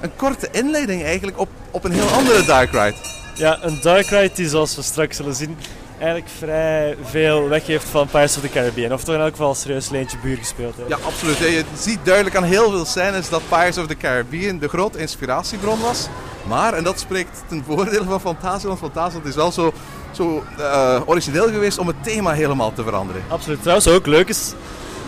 een 0.00 0.16
korte 0.16 0.48
inleiding 0.52 1.02
eigenlijk 1.02 1.38
op, 1.38 1.48
op 1.70 1.84
een 1.84 1.92
heel 1.92 2.08
andere 2.08 2.44
dark 2.44 2.70
ride. 2.70 2.96
Ja, 3.34 3.58
een 3.62 3.78
dark 3.82 4.06
ride 4.06 4.34
die 4.34 4.48
zoals 4.48 4.76
we 4.76 4.82
straks 4.82 5.16
zullen 5.16 5.34
zien 5.34 5.56
eigenlijk 5.98 6.28
vrij 6.38 6.96
veel 7.02 7.48
weggeeft 7.48 7.88
van 7.88 8.06
Pirates 8.06 8.36
of 8.36 8.42
the 8.42 8.48
Caribbean. 8.48 8.92
Of 8.92 9.04
toch 9.04 9.14
in 9.14 9.20
elk 9.20 9.30
geval 9.30 9.54
serieus 9.54 9.88
leentje 9.88 10.18
buur 10.22 10.36
gespeeld 10.36 10.74
heeft. 10.76 10.88
Ja, 10.88 10.98
absoluut. 11.06 11.38
Je 11.38 11.64
ziet 11.76 11.98
duidelijk 12.02 12.36
aan 12.36 12.42
heel 12.42 12.70
veel 12.70 12.84
scènes 12.84 13.28
dat 13.28 13.42
Pirates 13.48 13.78
of 13.78 13.86
the 13.86 13.96
Caribbean 13.96 14.58
de 14.58 14.68
grote 14.68 14.98
inspiratiebron 14.98 15.80
was. 15.80 16.08
Maar, 16.46 16.74
en 16.74 16.84
dat 16.84 17.00
spreekt 17.00 17.42
ten 17.48 17.64
voordele 17.66 18.04
van 18.04 18.20
Fantasieland, 18.20 18.78
Fantasieland 18.78 19.26
is 19.26 19.34
wel 19.34 19.52
zo, 19.52 19.72
zo 20.10 20.44
eh, 20.58 21.00
origineel 21.06 21.48
geweest 21.48 21.78
om 21.78 21.86
het 21.86 21.96
thema 22.02 22.32
helemaal 22.32 22.72
te 22.72 22.82
veranderen. 22.82 23.22
Absoluut. 23.28 23.60
Trouwens, 23.60 23.88
ook 23.88 24.06
leuk 24.06 24.28
is, 24.28 24.52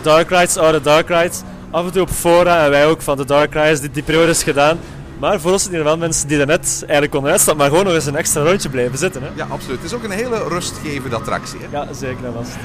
dark 0.01 0.29
rides, 0.29 0.57
oude 0.57 0.81
dark 0.81 1.07
rides. 1.07 1.41
Af 1.71 1.85
en 1.85 1.91
toe 1.91 2.01
op 2.01 2.09
fora 2.09 2.63
en 2.63 2.69
wij 2.69 2.85
ook 2.87 3.01
van 3.01 3.17
de 3.17 3.25
dark 3.25 3.53
rides, 3.53 3.79
die, 3.79 3.91
die 3.91 4.03
periode 4.03 4.31
is 4.31 4.43
gedaan. 4.43 4.79
Maar 5.19 5.39
voor 5.39 5.51
ons 5.51 5.63
zijn 5.63 5.75
er 5.75 5.83
wel 5.83 5.97
mensen 5.97 6.27
die 6.27 6.39
er 6.39 6.45
net 6.45 6.77
eigenlijk 6.79 7.11
konden 7.11 7.31
uitstappen, 7.31 7.61
maar 7.63 7.71
gewoon 7.71 7.85
nog 7.85 7.93
eens 7.95 8.05
een 8.05 8.15
extra 8.15 8.41
rondje 8.43 8.69
blijven 8.69 8.97
zitten. 8.97 9.21
Hè? 9.21 9.27
Ja, 9.35 9.47
absoluut. 9.49 9.75
Het 9.81 9.85
is 9.85 9.93
ook 9.93 10.03
een 10.03 10.11
hele 10.11 10.47
rustgevende 10.47 11.15
attractie. 11.15 11.59
Hè? 11.69 11.77
Ja, 11.77 11.93
zeker, 11.93 12.33
was 12.33 12.47
het. 12.47 12.57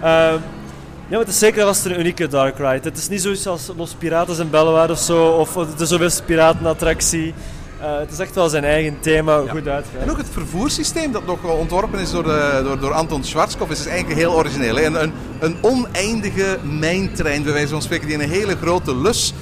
Ehm, 0.00 0.34
ja, 1.08 1.10
maar 1.10 1.18
het 1.18 1.28
is 1.28 1.38
zeker 1.38 1.64
was 1.64 1.82
het 1.82 1.92
een 1.92 2.00
unieke 2.00 2.26
dark 2.28 2.56
ride. 2.58 2.80
Het 2.88 2.96
is 2.96 3.08
niet 3.08 3.22
zoiets 3.22 3.46
als 3.46 3.70
Los 3.76 3.94
Piraten 3.98 4.38
in 4.40 4.50
Bellewaarde 4.50 4.92
of 4.92 4.98
zo, 4.98 5.26
of 5.26 5.52
de 5.76 5.86
zoveelste 5.86 6.22
piratenattractie. 6.22 7.34
Eh 7.80 7.98
het 7.98 8.10
is 8.12 8.18
echt 8.18 8.34
wel 8.34 8.48
zijn 8.48 8.64
eigen 8.64 8.96
thema, 9.00 9.36
goed 9.48 9.66
En 9.66 9.72
uitgewerkt. 9.72 10.10
ook 10.10 10.16
het 10.16 10.28
vervoerssysteem 10.32 11.12
dat 11.12 11.26
nog 11.26 11.42
wel 11.42 11.56
ontworpen 11.56 11.98
is 11.98 12.10
door, 12.10 12.22
de, 12.22 12.60
door, 12.64 12.78
door 12.80 12.92
Anton 12.92 13.24
Schwarzkopf 13.24 13.70
is 13.70 13.86
eigenlijk 13.86 14.18
heel 14.18 14.32
origineel. 14.34 14.76
hè. 14.76 14.84
Een, 14.84 15.12
een, 15.40 15.56
oneindige 15.60 16.58
mijntrein, 16.62 17.42
bij 17.42 17.52
wijze 17.52 17.68
van 17.68 17.82
spreken, 17.82 18.06
die 18.06 18.22
een 18.22 18.30
hele 18.30 18.56
grote 18.56 18.96
lus 18.96 19.34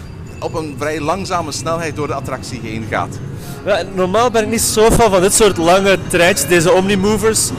op 0.43 0.55
een 0.55 0.75
vrij 0.79 1.01
langzame 1.01 1.53
snelheid 1.53 1.97
door 1.97 2.07
de 2.07 2.15
attractie 2.15 2.61
heen 2.63 2.87
gaat. 2.91 3.19
Ja, 3.67 3.83
normaal 3.95 4.31
ben 4.31 4.43
ik 4.43 4.49
niet 4.49 4.61
zo 4.61 4.91
fan 4.91 5.11
van 5.11 5.21
dit 5.21 5.35
soort 5.35 5.57
lange 5.57 5.99
treintjes, 6.09 6.49
deze 6.49 6.73
Omnimovers. 6.73 7.51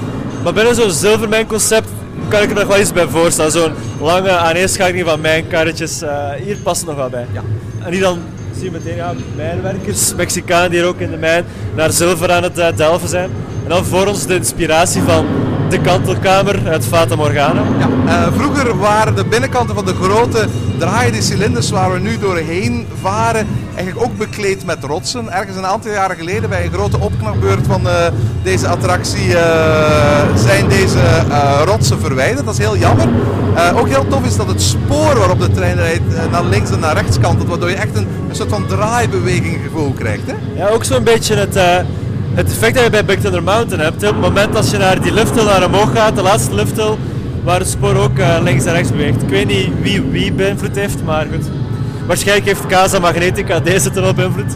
Maar 0.44 0.54
binnen 0.54 0.76
zo'n 0.76 0.92
Zilvermijn 0.92 1.48
concept 1.48 1.90
kan 2.28 2.42
ik 2.42 2.50
er 2.50 2.56
nog 2.56 2.68
wel 2.68 2.80
iets 2.80 2.94
bij 2.94 3.08
voorstellen. 3.08 3.52
Zo'n 3.52 3.74
lange 4.02 4.32
aaneenschakeling 4.32 5.08
van 5.08 5.22
mijnkarretjes, 5.22 6.02
eh 6.02 6.32
hier 6.32 6.58
past 6.58 6.80
het 6.80 6.90
nog 6.90 6.98
wel 6.98 7.10
bij. 7.10 7.26
Ja. 7.32 7.42
En 7.84 7.92
die 7.92 8.00
dan 8.00 8.20
zie 8.56 8.64
je 8.64 8.72
meteen 8.72 8.96
ja, 8.96 9.14
mijnwerkers, 9.36 10.16
Mexicanen 10.16 10.70
die 10.70 10.80
hier 10.80 10.88
ook 10.88 11.00
in 11.00 11.12
de 11.12 11.18
mijn 11.18 11.46
naar 11.76 11.92
zilver 11.92 12.32
aan 12.32 12.44
het 12.44 12.58
eh, 12.58 12.68
delven 12.76 13.10
zijn. 13.10 13.30
En 13.64 13.70
dan 13.70 13.86
voor 13.86 14.08
ons 14.08 14.26
de 14.26 14.36
inspiratie 14.36 15.02
van 15.02 15.26
de 15.74 15.82
kantelkamer 15.82 16.68
uit 16.68 16.86
Fata 16.86 17.16
Morgana. 17.16 17.62
Ja, 17.80 17.90
eh, 18.08 18.34
vroeger 18.34 18.78
waren 18.78 19.16
de 19.16 19.26
binnenkanten 19.26 19.76
van 19.76 19.86
de 19.86 19.94
grote 19.94 20.48
draaiende 20.78 21.22
cilinders 21.22 21.70
waar 21.70 21.94
we 21.94 22.00
nu 22.00 22.18
doorheen 22.18 22.88
varen 23.02 23.48
eigenlijk 23.76 24.06
ook 24.06 24.18
bekleed 24.18 24.66
met 24.66 24.84
rotsen. 24.84 25.32
Ergens 25.32 25.58
een 25.58 25.66
aantal 25.66 25.92
jaren 25.92 26.16
geleden 26.16 26.50
bij 26.50 26.66
een 26.66 26.72
grote 26.72 27.00
opknapbeurt 27.00 27.68
van 27.68 27.88
eh, 27.88 27.94
deze 28.44 28.68
attractie 28.68 29.38
eh, 29.38 30.36
zijn 30.36 30.68
deze 30.68 31.00
rotsen 31.66 32.00
verwijderd. 32.00 32.46
Dat 32.46 32.54
is 32.54 32.60
heel 32.60 32.78
jammer. 32.78 33.08
Ook 33.76 33.88
heel 33.88 34.08
tof 34.08 34.26
is 34.26 34.36
dat 34.36 34.48
het 34.48 34.62
spoor 34.62 35.18
waarop 35.18 35.40
de 35.40 35.52
trein 35.52 35.76
rijdt 35.76 36.32
naar 36.32 36.44
links 36.44 36.72
en 36.72 36.80
naar 36.80 36.96
rechts 36.96 37.20
kantelt, 37.20 37.50
waardoor 37.50 37.70
je 37.70 37.76
echt 37.76 37.96
een, 37.96 38.08
een 38.30 38.36
soort 38.36 38.50
van 38.50 38.66
draaibeweging 38.68 39.60
gevoel 39.64 39.92
krijgt. 39.92 40.24
Hè? 40.26 40.34
Ja, 40.56 40.68
ook 40.68 40.84
zo'n 40.84 41.04
beetje 41.04 41.36
het, 41.36 41.56
het 42.34 42.52
effect 42.52 42.76
dat 42.76 42.84
je 42.84 42.90
bij 42.90 43.06
Big 43.06 43.20
Thunder 43.20 43.44
Mountain 43.44 43.80
hebt. 43.80 43.96
Op 43.96 44.02
het 44.02 44.20
moment 44.20 44.54
dat 44.54 44.70
je 44.70 44.78
naar 44.78 45.02
die 45.02 45.14
lifthill 45.14 45.44
naar 45.44 45.66
omhoog 45.66 45.92
gaat, 45.92 46.16
de 46.16 46.22
laatste 46.22 46.56
lifthill, 46.56 46.96
waar 47.44 47.60
het 47.60 47.70
spoor 47.70 47.96
ook 47.96 48.18
eh, 48.18 48.38
links 48.42 48.66
en 48.66 48.74
rechts 48.74 48.92
beweegt. 48.92 49.22
Ik 49.22 49.30
weet 49.30 49.48
niet 49.48 49.70
wie 49.82 50.02
wie 50.02 50.32
beïnvloed 50.32 50.76
heeft, 50.76 51.04
maar 51.04 51.28
goed. 51.32 51.46
Waarschijnlijk 52.08 52.48
heeft 52.48 52.66
Casa 52.66 53.00
Magnetica 53.00 53.60
deze 53.60 53.92
tunnel 53.92 54.14
beïnvloed. 54.14 54.56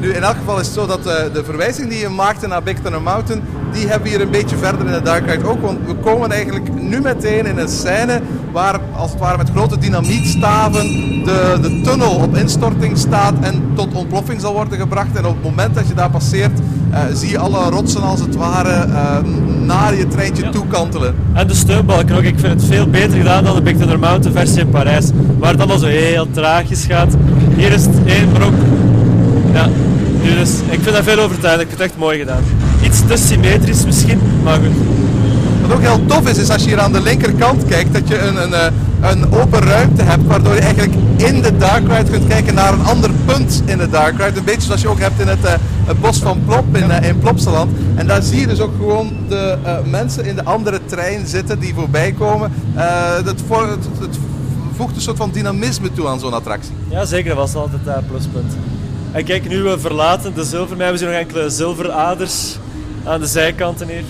Nu, 0.00 0.12
in 0.12 0.22
elk 0.22 0.36
geval 0.36 0.60
is 0.60 0.66
het 0.66 0.74
zo 0.74 0.86
dat 0.86 1.06
eh, 1.06 1.32
de 1.32 1.44
verwijzing 1.44 1.88
die 1.88 1.98
je 1.98 2.08
maakte 2.08 2.46
naar 2.46 2.62
Big 2.62 2.78
Thunder 2.82 3.02
Mountain, 3.02 3.42
die 3.72 3.86
hebben 3.86 4.02
we 4.02 4.08
hier 4.08 4.20
een 4.20 4.30
beetje 4.30 4.56
verder 4.56 4.86
in 4.86 5.02
de 5.04 5.20
Ride 5.26 5.48
ook. 5.48 5.60
Want 5.62 5.78
we 5.86 5.94
komen 5.94 6.30
eigenlijk 6.30 6.80
nu 6.80 7.00
meteen 7.00 7.46
in 7.46 7.58
een 7.58 7.68
scène 7.68 8.20
waar 8.52 8.80
als 8.96 9.10
het 9.10 9.20
ware 9.20 9.36
met 9.36 9.50
grote 9.50 9.78
dynamietstaven 9.78 10.82
de, 11.24 11.58
de 11.62 11.80
tunnel 11.84 12.10
op 12.10 12.36
instorting 12.36 12.98
staat 12.98 13.34
en 13.40 13.62
tot 13.74 13.94
ontploffing 13.94 14.40
zal 14.40 14.52
worden 14.52 14.78
gebracht. 14.78 15.16
En 15.16 15.26
op 15.26 15.34
het 15.34 15.42
moment 15.44 15.74
dat 15.74 15.88
je 15.88 15.94
daar 15.94 16.10
passeert, 16.10 16.58
eh, 16.90 17.00
zie 17.14 17.30
je 17.30 17.38
alle 17.38 17.70
rotsen 17.70 18.02
als 18.02 18.20
het 18.20 18.36
ware 18.36 18.70
eh, 18.70 19.16
naar 19.64 19.94
je 19.94 20.08
treintje 20.08 20.42
Ja. 20.44 20.50
toe 20.50 20.66
kantelen. 20.66 21.14
En 21.32 21.46
de 21.46 21.54
steunbalken 21.54 22.16
ook. 22.16 22.22
Ik 22.22 22.38
vind 22.38 22.52
het 22.60 22.64
veel 22.64 22.86
beter 22.86 23.16
gedaan 23.18 23.44
dan 23.44 23.54
de 23.54 23.62
Big 23.62 23.76
Thunder 23.76 23.98
Mountain 23.98 24.36
versie 24.36 24.60
in 24.60 24.68
Parijs. 24.68 25.10
Waar 25.38 25.50
het 25.50 25.58
allemaal 25.58 25.78
zo 25.78 25.86
heel 25.86 26.30
traagjes 26.30 26.84
gaat. 26.84 27.14
Hier 27.56 27.72
is 27.72 27.84
het 27.84 27.96
één, 28.06 28.28
ook... 28.42 28.52
Ja, 29.52 29.68
nu 30.22 30.34
dus. 30.34 30.50
Ik 30.70 30.80
vind 30.82 30.94
dat 30.96 31.04
veel 31.04 31.18
overtuigend. 31.18 31.62
Ik 31.62 31.68
vind 31.68 31.80
het 31.80 31.90
echt 31.90 31.98
mooi 31.98 32.18
gedaan. 32.18 32.42
Iets 32.82 33.00
te 33.06 33.16
symmetrisch 33.16 33.84
misschien, 33.84 34.20
maar 34.42 34.58
goed. 34.58 34.76
Wat 35.62 35.76
ook 35.76 35.82
heel 35.82 36.06
tof 36.06 36.28
is, 36.28 36.38
is 36.38 36.50
als 36.50 36.62
je 36.62 36.68
hier 36.68 36.80
aan 36.80 36.92
de 36.92 37.02
linkerkant 37.02 37.64
kijkt, 37.64 37.92
dat 37.92 38.08
je 38.08 38.18
een, 38.18 38.42
een, 38.42 38.54
eh, 38.54 38.66
een 39.10 39.32
open 39.32 39.60
ruimte 39.60 40.02
hebt, 40.02 40.26
waardoor 40.26 40.54
je 40.54 40.60
eigenlijk 40.60 40.94
in 41.16 41.42
de 41.42 41.56
Dark 41.56 41.88
Ride 41.88 42.10
kunt 42.10 42.26
kijken 42.26 42.54
naar 42.54 42.72
een 42.72 42.84
ander 42.84 43.10
punt 43.24 43.62
in 43.64 43.78
de 43.78 43.88
Dark 43.88 44.22
Ride. 44.22 44.38
Een 44.38 44.44
beetje 44.44 44.66
zoals 44.66 44.80
je 44.80 44.88
ook 44.88 45.00
hebt 45.00 45.20
in 45.20 45.28
het, 45.28 45.44
eh, 45.44 45.52
het 45.86 46.00
bos 46.00 46.18
van 46.18 46.42
Plop 46.46 46.76
in, 46.76 46.90
eh, 46.90 47.08
in 47.08 47.18
Plopsaland. 47.18 47.72
En 47.94 48.06
daar 48.06 48.22
zie 48.22 48.40
je 48.40 48.46
dus 48.46 48.60
ook 48.60 48.74
gewoon 48.76 49.12
de 49.28 49.56
eh, 49.62 49.76
mensen 49.84 50.24
in 50.24 50.36
de 50.36 50.44
andere 50.44 50.80
trein 50.84 51.26
zitten 51.26 51.58
die 51.58 51.74
voorbij 51.74 52.12
komen. 52.12 52.52
Eh, 52.74 53.24
dat 53.24 53.42
voor, 53.46 53.68
het, 53.68 53.84
het 54.00 54.18
voegt 54.76 54.96
een 54.96 55.02
soort 55.02 55.16
van 55.16 55.30
dynamisme 55.30 55.92
toe 55.92 56.08
aan 56.08 56.20
zo'n 56.20 56.32
attractie. 56.32 56.72
Ja, 56.88 57.04
zeker. 57.04 57.28
Dat 57.28 57.38
was 57.38 57.54
altijd 57.54 57.80
een 57.84 58.06
pluspunt. 58.06 58.52
En 59.12 59.24
kijk, 59.24 59.48
nu 59.48 59.62
we 59.62 59.78
verlaten 59.78 60.34
de 60.34 60.44
zilvermijn. 60.44 60.92
We 60.92 60.98
zien 60.98 61.08
nog 61.08 61.16
enkele 61.16 61.50
zilveraders 61.50 62.58
aan 63.06 63.20
de 63.20 63.26
zijkanten 63.26 63.88
hier. 63.88 64.04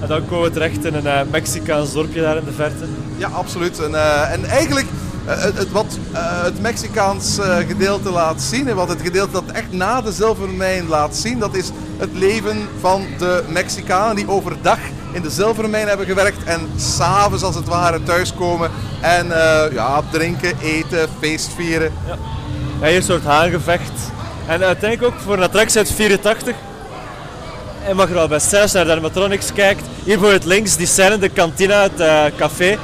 En 0.00 0.08
dan 0.08 0.26
komen 0.26 0.44
we 0.44 0.50
terecht 0.50 0.84
in 0.84 0.94
een 0.94 1.06
eh, 1.06 1.20
Mexicaans 1.30 1.92
dorpje 1.92 2.20
daar 2.20 2.36
in 2.36 2.44
de 2.44 2.52
verte. 2.52 2.84
Ja, 3.16 3.28
absoluut. 3.28 3.80
En, 3.80 3.94
eh, 3.94 4.32
en 4.32 4.44
eigenlijk 4.44 4.86
eh, 5.26 5.42
het, 5.42 5.70
wat 5.70 5.98
het 6.12 6.60
Mexicaans 6.60 7.38
gedeelte 7.66 8.10
laat 8.10 8.42
zien, 8.42 8.68
en 8.68 8.76
wat 8.76 8.88
het 8.88 9.02
gedeelte 9.02 9.32
dat 9.32 9.50
echt 9.52 9.72
na 9.72 10.00
de 10.00 10.12
zilvermijn 10.12 10.88
laat 10.88 11.16
zien, 11.16 11.38
dat 11.38 11.54
is 11.54 11.70
het 11.96 12.10
leven 12.12 12.68
van 12.80 13.06
de 13.18 13.44
Mexicanen 13.48 14.16
die 14.16 14.28
overdag 14.28 14.78
in 15.12 15.22
de 15.22 15.30
zilvermijn 15.30 15.88
hebben 15.88 16.06
gewerkt 16.06 16.44
en 16.44 16.60
s'avonds 16.76 17.42
als 17.42 17.54
het 17.54 17.68
ware 17.68 18.02
thuiskomen 18.02 18.70
en 19.00 19.26
ja, 19.72 20.02
drinken, 20.10 20.58
eten, 20.62 21.08
feestvieren. 21.20 21.92
Ja, 22.06 22.86
hier 22.86 22.96
een 22.96 23.02
soort 23.02 23.24
haangevecht. 23.24 23.92
En 24.46 24.62
uiteindelijk 24.62 25.14
ook 25.14 25.20
voor 25.20 25.34
een 25.34 25.42
attractie 25.42 25.78
uit 25.78 25.92
84. 25.92 26.54
En 27.86 27.96
mag 27.96 28.10
er 28.10 28.18
al 28.18 28.28
bij 28.28 28.38
zelfs 28.38 28.72
naar 28.72 28.84
de 28.84 28.90
animatronics 28.90 29.52
kijkt. 29.52 29.82
Hier 30.04 30.18
bijvoorbeeld 30.18 30.44
links 30.44 30.76
die 30.76 30.86
scène, 30.86 31.18
de 31.18 31.28
kantina, 31.28 31.82
het 31.82 32.00
eh, 32.00 32.24
café. 32.36 32.78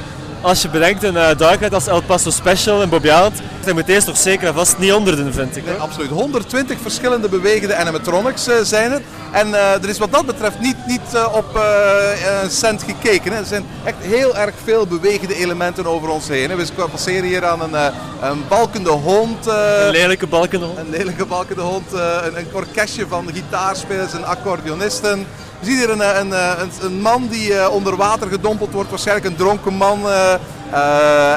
Als 0.45 0.61
je 0.61 0.69
bedenkt 0.69 1.03
een 1.03 1.13
uh, 1.15 1.27
dark 1.37 1.59
ride 1.59 1.75
als 1.75 1.87
El 1.87 2.01
Paso 2.01 2.29
Special 2.29 2.81
in 2.81 2.89
Bobby 2.89 3.07
Island, 3.07 3.41
dan 3.65 3.73
moet 3.75 3.85
deze 3.85 4.05
toch 4.05 4.17
zeker 4.17 4.47
en 4.47 4.53
vast 4.53 4.77
niet 4.77 4.91
honderden, 4.91 5.33
vind 5.33 5.55
ik. 5.57 5.65
Nee, 5.65 5.75
absoluut. 5.75 6.09
120 6.09 6.77
verschillende 6.81 7.29
bewegende 7.29 7.75
animatronics 7.75 8.47
eh, 8.47 8.55
zijn 8.63 8.91
er. 8.91 9.01
En 9.31 9.53
eh, 9.53 9.83
er 9.83 9.89
is 9.89 9.97
wat 9.97 10.11
dat 10.11 10.25
betreft 10.25 10.59
niet, 10.59 10.75
niet 10.87 11.13
eh, 11.13 11.33
op 11.35 11.55
eh, 11.55 12.41
een 12.43 12.49
cent 12.49 12.83
gekeken. 12.83 13.31
Hè. 13.31 13.37
Er 13.39 13.45
zijn 13.45 13.65
echt 13.83 13.95
heel 13.99 14.35
erg 14.37 14.53
veel 14.63 14.87
bewegende 14.87 15.35
elementen 15.35 15.85
over 15.85 16.09
ons 16.09 16.27
heen. 16.27 16.49
Hè. 16.49 16.55
We 16.55 16.65
passeren 16.91 17.23
hier 17.23 17.45
aan 17.45 17.61
een, 17.61 17.75
eh, 17.75 17.85
een 18.21 18.43
balkende 18.47 18.89
hond. 18.89 19.47
eh, 19.47 19.85
Een 19.85 19.91
lelijke 19.91 20.27
balken 20.27 20.59
nog. 20.59 20.77
een 20.77 20.89
lelijke 20.89 21.25
balkende 21.25 21.61
hond, 21.61 21.93
eh, 21.93 22.15
een, 22.25 22.37
een 22.37 22.47
orkestje 22.51 23.07
van 23.07 23.29
gitaarspelers 23.33 24.13
en 24.13 24.23
accordeonisten. 24.25 25.25
We 25.65 25.71
zien 25.71 25.79
hier 25.79 25.89
een, 25.89 26.01
eh, 26.01 26.19
een, 26.19 26.33
eh, 26.33 26.51
een, 26.59 26.85
een 26.85 27.01
man 27.01 27.27
die 27.27 27.53
eh, 27.53 27.73
onder 27.73 27.95
water 27.95 28.27
gedompeld 28.27 28.71
wordt, 28.71 28.89
waarschijnlijk 28.89 29.27
een 29.27 29.35
dronken 29.35 29.73
man. 29.73 29.99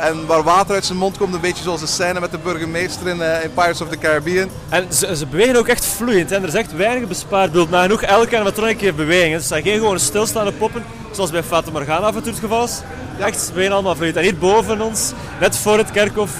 en 0.03 0.27
waar 0.27 0.43
water 0.43 0.75
uit 0.75 0.85
zijn 0.85 0.99
mond 0.99 1.19
komt, 1.19 1.35
een 1.35 1.41
beetje 1.41 1.63
zoals 1.63 1.81
de 1.81 1.87
scène 1.87 2.21
met 2.21 2.31
de 2.31 2.39
burgemeester 2.39 3.09
in, 3.09 3.21
in 3.21 3.53
Pirates 3.55 3.81
of 3.81 3.89
the 3.89 3.99
Caribbean. 3.99 4.49
En 4.69 4.87
ze, 4.93 5.17
ze 5.17 5.27
bewegen 5.27 5.57
ook 5.57 5.69
echt 5.69 5.85
vloeiend. 5.85 6.31
Hè. 6.31 6.37
Er 6.37 6.45
is 6.45 6.55
echt 6.55 6.77
weinig 6.77 7.09
bespaard 7.09 7.53
beeld. 7.53 7.71
Nagenoeg 7.71 8.03
elke 8.03 8.37
animatronic 8.37 8.81
heeft 8.81 8.97
beweging. 8.97 9.33
Het 9.33 9.45
zijn 9.45 9.63
geen 9.63 9.79
gewoon 9.79 9.99
stilstaande 9.99 10.53
poppen, 10.53 10.85
zoals 11.13 11.31
bij 11.31 11.43
Fata 11.43 11.71
Morgana 11.71 12.07
af 12.07 12.15
en 12.15 12.23
toe 12.23 12.31
het 12.31 12.41
geval 12.41 12.65
is. 12.65 12.81
Echt, 13.19 13.41
ze 13.41 13.53
bewegen 13.53 13.73
allemaal 13.73 13.95
vloeiend. 13.95 14.19
En 14.19 14.25
hier 14.25 14.39
boven 14.39 14.81
ons, 14.81 15.13
net 15.41 15.57
voor 15.57 15.79
het 15.79 15.91
kerkhof, 15.91 16.31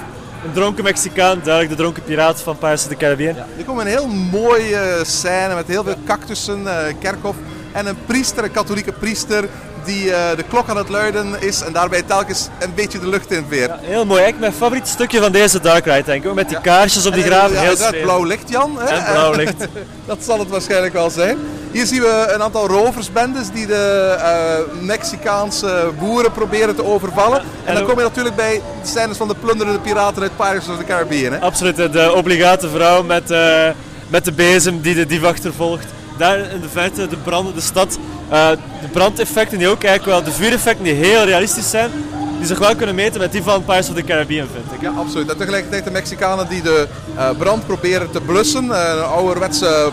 een 0.45 0.53
dronken 0.53 0.85
Mexicaan, 0.85 1.41
duidelijk 1.43 1.77
de 1.77 1.83
dronken 1.83 2.03
piraat 2.03 2.41
van 2.41 2.59
Pirates 2.59 2.83
of 2.83 2.89
the 2.89 2.97
Caribbean. 2.97 3.37
Er 3.37 3.65
komt 3.67 3.81
een 3.81 3.87
heel 3.87 4.09
mooie 4.09 5.01
scène 5.03 5.55
met 5.55 5.67
heel 5.67 5.85
veel 5.85 5.97
cactussen, 6.07 6.67
eh, 6.67 6.95
kerkhof. 7.01 7.37
En 7.79 7.87
een 7.87 7.97
priester, 8.07 8.45
een 8.45 8.51
katholieke 8.51 8.93
priester, 8.93 9.49
die 9.85 10.13
eh, 10.13 10.37
de 10.37 10.43
klok 10.49 10.69
aan 10.69 10.77
het 10.77 10.89
luiden 10.89 11.41
is 11.41 11.61
en 11.61 11.73
daarbij 11.73 12.03
telkens 12.03 12.49
een 12.59 12.75
beetje 12.75 12.99
de 12.99 13.09
lucht 13.09 13.31
in 13.33 13.45
veert. 13.49 13.69
Ja, 13.71 13.79
heel 13.83 14.05
mooi. 14.07 14.23
Echt 14.23 14.39
mijn 14.39 14.53
favoriet 14.53 14.89
stukje 14.89 15.21
van 15.21 15.33
deze 15.33 15.61
Dark 15.61 15.85
Ride, 15.85 16.03
denk 16.05 16.25
ik. 16.25 16.35
Met 16.35 16.49
die 16.49 16.61
kaarsjes 16.61 17.07
op 17.07 17.13
die 17.15 17.23
En, 17.23 17.31
graven. 17.31 17.55
ja, 17.55 17.61
heel 17.61 18.03
blauw 18.03 18.23
licht, 18.25 18.49
Jan. 18.51 18.77
Hè? 18.79 18.87
En 18.95 19.13
blauw 19.13 19.33
licht. 19.33 19.55
Dat 20.07 20.19
zal 20.25 20.39
het 20.39 20.49
waarschijnlijk 20.49 20.93
wel 20.93 21.11
zijn. 21.11 21.39
Hier 21.71 21.87
zien 21.87 22.01
we 22.01 22.31
een 22.35 22.43
aantal 22.43 22.67
roversbendes 22.67 23.51
die 23.51 23.67
de 23.67 24.17
eh, 24.19 24.83
Mexicaanse 24.83 25.91
boeren 25.99 26.33
proberen 26.33 26.75
te 26.77 26.85
overvallen. 26.85 27.41
En, 27.41 27.47
en 27.65 27.75
dan 27.75 27.83
ook- 27.83 27.89
kom 27.89 27.99
je 27.99 28.05
natuurlijk 28.05 28.37
bij 28.37 28.63
de 28.83 28.89
scènes 28.89 29.17
van 29.17 29.29
de 29.29 29.35
plunderende 29.35 29.79
piraten 29.79 30.23
uit 30.23 30.37
Pirates 30.37 30.69
of 30.69 30.77
the 30.79 30.85
Caribbean. 30.85 31.33
Hè? 31.33 31.41
Absoluut. 31.41 31.77
De 31.77 32.13
obligate 32.15 32.69
vrouw 32.69 33.03
met, 33.03 33.31
eh, 33.31 33.69
met 34.09 34.25
de 34.25 34.33
bezem 34.33 34.81
die 34.81 34.95
de 34.95 35.07
dief 35.07 35.25
achtervolgt. 35.25 35.87
Daar 36.19 36.39
in 36.39 36.61
de 36.61 36.69
verte 36.69 37.09
de 37.09 37.17
brandende 37.17 37.61
stad. 37.61 37.99
Eh, 38.29 38.51
de 38.81 38.89
brandeffecten 38.93 39.59
die 39.59 39.69
ook 39.69 39.85
eigenlijk 39.85 40.17
wel, 40.17 40.33
de 40.33 40.39
vuureffecten 40.39 40.85
die 40.85 40.95
heel 40.95 41.25
realistisch 41.25 41.71
zijn, 41.71 41.91
die 42.39 42.47
zich 42.47 42.59
wel 42.59 42.77
kunnen 42.77 42.95
meten 42.95 43.21
met 43.21 43.33
die 43.33 43.43
van 43.43 43.65
Pirates 43.65 43.89
of 43.89 43.95
the 43.95 44.03
Caribbean, 44.03 44.49
vind 44.53 44.73
ik. 44.73 44.81
Ja, 44.81 44.93
absoluut. 44.99 45.31
En 45.31 45.37
tegelijkertijd 45.37 45.85
de 45.85 45.91
Mexicanen 45.91 46.49
die 46.49 46.63
de 46.63 46.87
eh, 47.17 47.31
brand 47.39 47.67
proberen 47.67 48.11
te 48.11 48.21
blussen. 48.21 48.73
Eh, 48.73 48.93
een 48.97 49.03
ouderwetse 49.03 49.91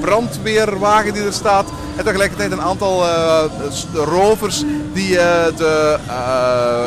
brandweerwagen 0.00 1.12
die 1.12 1.22
er 1.22 1.32
staat. 1.32 1.68
En 1.96 2.04
tegelijkertijd 2.04 2.52
een 2.52 2.60
aantal 2.60 3.04
rovers 3.94 4.62
die 4.92 5.14
de 5.56 5.98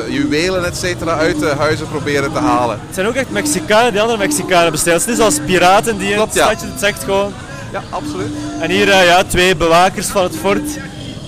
juwelen 0.09 0.65
et 0.65 0.77
cetera 0.77 1.17
uit 1.17 1.39
de 1.39 1.53
huizen 1.57 1.87
proberen 1.87 2.33
te 2.33 2.39
halen. 2.39 2.79
Het 2.85 2.95
zijn 2.95 3.07
ook 3.07 3.15
echt 3.15 3.29
Mexicanen 3.29 3.91
die 3.91 4.01
andere 4.01 4.19
Mexicanen 4.19 4.71
bestelen. 4.71 4.99
Het 4.99 5.07
is 5.07 5.17
zoals 5.17 5.39
piraten 5.45 5.97
die 5.97 6.09
in 6.09 6.15
Klopt, 6.15 6.33
het 6.33 6.43
ja. 6.43 6.49
stadje, 6.49 6.67
het 6.67 6.79
zegt 6.79 7.03
gewoon. 7.03 7.33
Ja, 7.75 7.83
absoluut. 7.89 8.31
En 8.59 8.69
hier 8.69 8.89
eh, 8.89 9.05
ja, 9.05 9.23
twee 9.23 9.55
bewakers 9.55 10.07
van 10.07 10.23
het 10.23 10.35
fort 10.35 10.79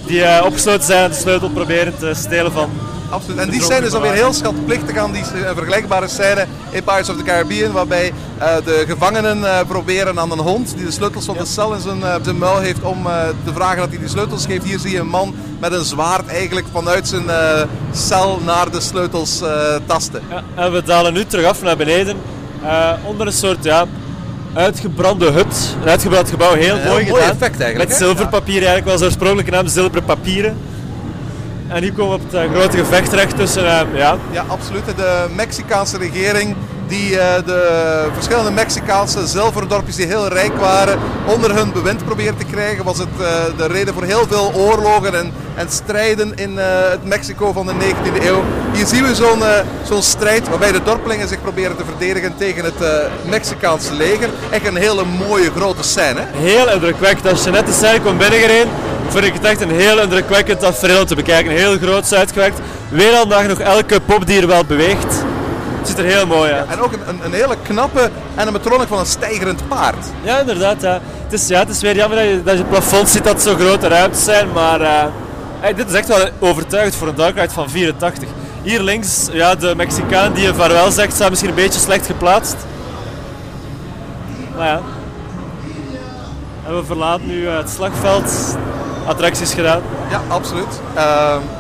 die 0.06 0.24
eh, 0.24 0.46
opgesloten 0.46 0.86
zijn 0.86 1.04
en 1.04 1.10
de 1.10 1.16
sleutel 1.16 1.50
proberen 1.50 1.98
te 1.98 2.12
stelen 2.14 2.52
van. 2.52 2.70
Absoluut. 3.10 3.40
En 3.40 3.50
die 3.50 3.62
scène 3.62 3.86
is 3.86 3.92
dan 3.92 4.02
weer 4.02 4.12
heel 4.12 4.34
schatplichtig 4.34 4.98
aan 4.98 5.12
die 5.12 5.22
een 5.22 5.56
vergelijkbare 5.56 6.08
scène 6.08 6.46
in 6.70 6.84
Pirates 6.84 7.10
of 7.10 7.18
the 7.18 7.24
Caribbean, 7.24 7.72
waarbij 7.72 8.14
eh, 8.38 8.56
de 8.66 8.84
gevangenen 8.88 9.46
eh, 9.46 9.68
proberen 9.68 10.20
aan 10.20 10.32
een 10.32 10.40
hond 10.40 10.74
die 10.76 10.86
de 10.86 10.92
sleutels 10.92 11.26
van 11.26 11.38
de 11.38 11.46
cel 11.46 11.74
in 11.74 11.80
zijn, 11.82 12.04
eh, 12.04 12.16
zijn 12.24 12.38
muil 12.38 12.60
heeft 12.60 12.82
om 12.82 13.08
eh, 13.08 13.28
te 13.46 13.54
vragen 13.54 13.78
dat 13.78 13.90
hij 13.90 13.98
die 13.98 14.08
sleutels 14.08 14.46
geeft. 14.46 14.64
Hier 14.66 14.80
zie 14.80 14.92
je 14.92 15.00
een 15.00 15.08
man 15.08 15.36
met 15.60 15.72
een 15.72 15.84
zwaard 15.84 16.28
eigenlijk 16.28 16.68
vanuit 16.72 17.08
zijn 17.08 17.30
eh, 17.30 17.62
cel 17.92 18.40
naar 18.46 18.72
de 18.72 18.82
sleutels 18.82 19.42
eh, 19.42 19.76
tasten. 19.86 20.22
Ja, 20.30 20.44
en 20.64 20.72
we 20.72 20.84
dalen 20.84 21.14
nu 21.14 21.26
terug 21.26 21.46
af 21.46 21.62
naar 21.62 21.78
beneden 21.78 22.18
eh, 22.64 22.92
onder 23.04 23.28
een 23.28 23.34
soort 23.34 23.64
ja, 23.64 23.86
uitgebrande 24.58 25.32
hut. 25.32 25.76
Een 25.82 25.90
uitgebrand 25.90 26.30
gebouw, 26.30 26.54
heel 26.54 26.78
mooi 26.88 27.06
gedaan. 27.06 27.30
effect 27.30 27.60
eigenlijk, 27.60 27.90
Met 27.90 27.98
zilverpapier, 27.98 28.56
eigenlijk 28.56 28.86
wel 28.86 28.98
zijn 28.98 29.10
oorspronkelijke 29.10 29.52
naam, 29.52 29.68
zilveren 29.68 30.04
papieren. 30.04 30.58
En 31.68 31.82
hier 31.84 31.94
komen 31.94 32.18
we 32.18 32.24
op 32.24 32.32
het 32.32 32.42
eh, 32.42 32.52
grote 32.52 32.78
gevecht 32.78 33.10
terecht 33.10 33.36
tussen, 33.38 33.66
eh, 33.66 33.82
ja, 33.94 34.18
Ja, 34.32 34.46
absoluut. 34.48 34.86
De 34.86 35.26
Mexicaanse 35.36 35.98
regering 35.98 36.56
die 36.88 37.20
eh, 37.20 37.46
de 37.46 38.08
verschillende 38.14 38.52
Mexicaanse 38.52 39.28
zilverdorpjes 39.28 39.96
die 39.96 40.06
heel 40.06 40.28
rijk 40.28 40.58
waren 40.60 41.00
onder 41.26 41.56
hun 41.56 41.72
bewind 41.72 42.06
probeert 42.06 42.40
te 42.40 42.46
krijgen. 42.46 42.84
Was 42.84 42.98
het 42.98 43.08
eh, 43.20 43.28
de 43.58 43.68
reden 43.68 43.94
voor 43.94 44.04
heel 44.04 44.26
veel 44.30 44.52
oorlogen 44.54 45.16
en, 45.16 45.34
en 45.56 45.70
strijden 45.70 46.36
in 46.36 46.60
eh, 46.60 46.66
het 46.90 47.06
Mexico 47.06 47.52
van 47.52 47.66
de 47.66 47.74
19e 47.74 48.24
eeuw. 48.26 48.44
Hier 48.74 48.86
zien 48.86 49.04
we 49.04 49.16
zo'n 49.16 49.42
zo'n 49.84 50.02
strijd 50.02 50.50
waarbij 50.50 50.72
de 50.72 50.84
dorpelingen 50.84 51.28
zich 51.28 51.42
proberen 51.42 51.78
te 51.78 51.86
verdedigen 51.86 52.34
tegen 52.38 52.64
het 52.64 53.10
Mexicaanse 53.30 53.94
leger. 53.94 54.30
Echt 54.50 54.68
een 54.68 54.76
hele 54.76 55.04
mooie 55.28 55.52
grote 55.52 55.84
scène. 55.84 56.26
heel 56.32 56.70
indrukwekkend. 56.70 57.28
Als 57.28 57.44
je 57.44 57.52
net 57.52 57.66
de 57.66 57.74
scène 57.74 58.02
komt 58.02 58.18
binnengereden, 58.18 58.70
vind 59.08 59.26
ik 59.26 59.34
het 59.34 59.44
echt 59.44 59.62
een 59.62 59.72
heel 59.72 60.00
indrukwekkend 60.00 60.60
tafereel 60.60 61.06
te 61.06 61.16
bekijken. 61.16 61.52
Heel 61.52 61.78
groot 61.78 62.14
uitgewerkt. 62.14 62.60
Weer 62.90 63.14
al 63.14 63.28
dag 63.28 63.48
nog 63.48 63.60
elke 63.60 64.00
pop 64.00 64.28
die 64.28 64.42
er 64.42 64.48
wel 64.48 64.66
beweegt. 64.66 65.26
Het 65.88 65.96
ziet 65.96 66.06
er 66.06 66.12
heel 66.12 66.28
mooi 66.28 66.52
uit. 66.52 66.70
En 66.70 66.80
ook 66.80 66.94
een, 66.94 67.10
een, 67.10 67.20
een 67.26 67.34
hele 67.34 67.56
knappe 67.64 68.10
animatronic 68.36 68.88
van 68.88 69.00
een 69.00 69.06
stijgerend 69.06 69.68
paard. 69.68 70.06
Ja, 70.24 70.40
inderdaad. 70.40 70.82
Ja. 70.82 71.00
Het, 71.24 71.34
is, 71.34 71.48
ja, 71.48 71.60
het 71.60 71.70
is 71.70 71.82
weer 71.82 71.96
jammer 71.96 72.18
dat 72.18 72.28
je, 72.28 72.44
dat 72.44 72.54
je 72.54 72.60
het 72.60 72.70
plafond 72.70 73.10
ziet 73.10 73.24
dat 73.24 73.42
zo 73.42 73.56
grote 73.56 73.88
ruimtes 73.88 74.24
zijn, 74.24 74.52
maar 74.52 74.82
eh, 74.82 75.04
hey, 75.60 75.74
dit 75.74 75.90
is 75.90 75.94
echt 75.94 76.08
wel 76.08 76.30
overtuigend 76.40 76.96
voor 76.96 77.08
een 77.08 77.16
Dark 77.16 77.36
Ride 77.36 77.54
van 77.54 77.70
84. 77.70 78.30
Hier 78.62 78.82
links, 78.82 79.28
ja, 79.32 79.56
de 79.56 79.74
Mexicaan 79.76 80.34
die 80.34 80.48
een 80.48 80.56
vaarwel 80.56 80.92
zegt, 80.92 81.14
staat 81.14 81.30
misschien 81.30 81.50
een 81.50 81.56
beetje 81.56 81.80
slecht 81.80 82.06
geplaatst. 82.06 82.56
Maar 84.58 84.68
ja. 84.68 84.82
En 86.68 86.76
we 86.76 86.84
verlaten 86.86 87.28
nu 87.28 87.48
eh, 87.48 87.58
het 87.58 87.70
slagveld. 87.70 88.58
Attracties 89.06 89.54
gedaan. 89.54 89.82
Ja, 90.10 90.22
absoluut. 90.28 90.82
Ehm 90.94 91.57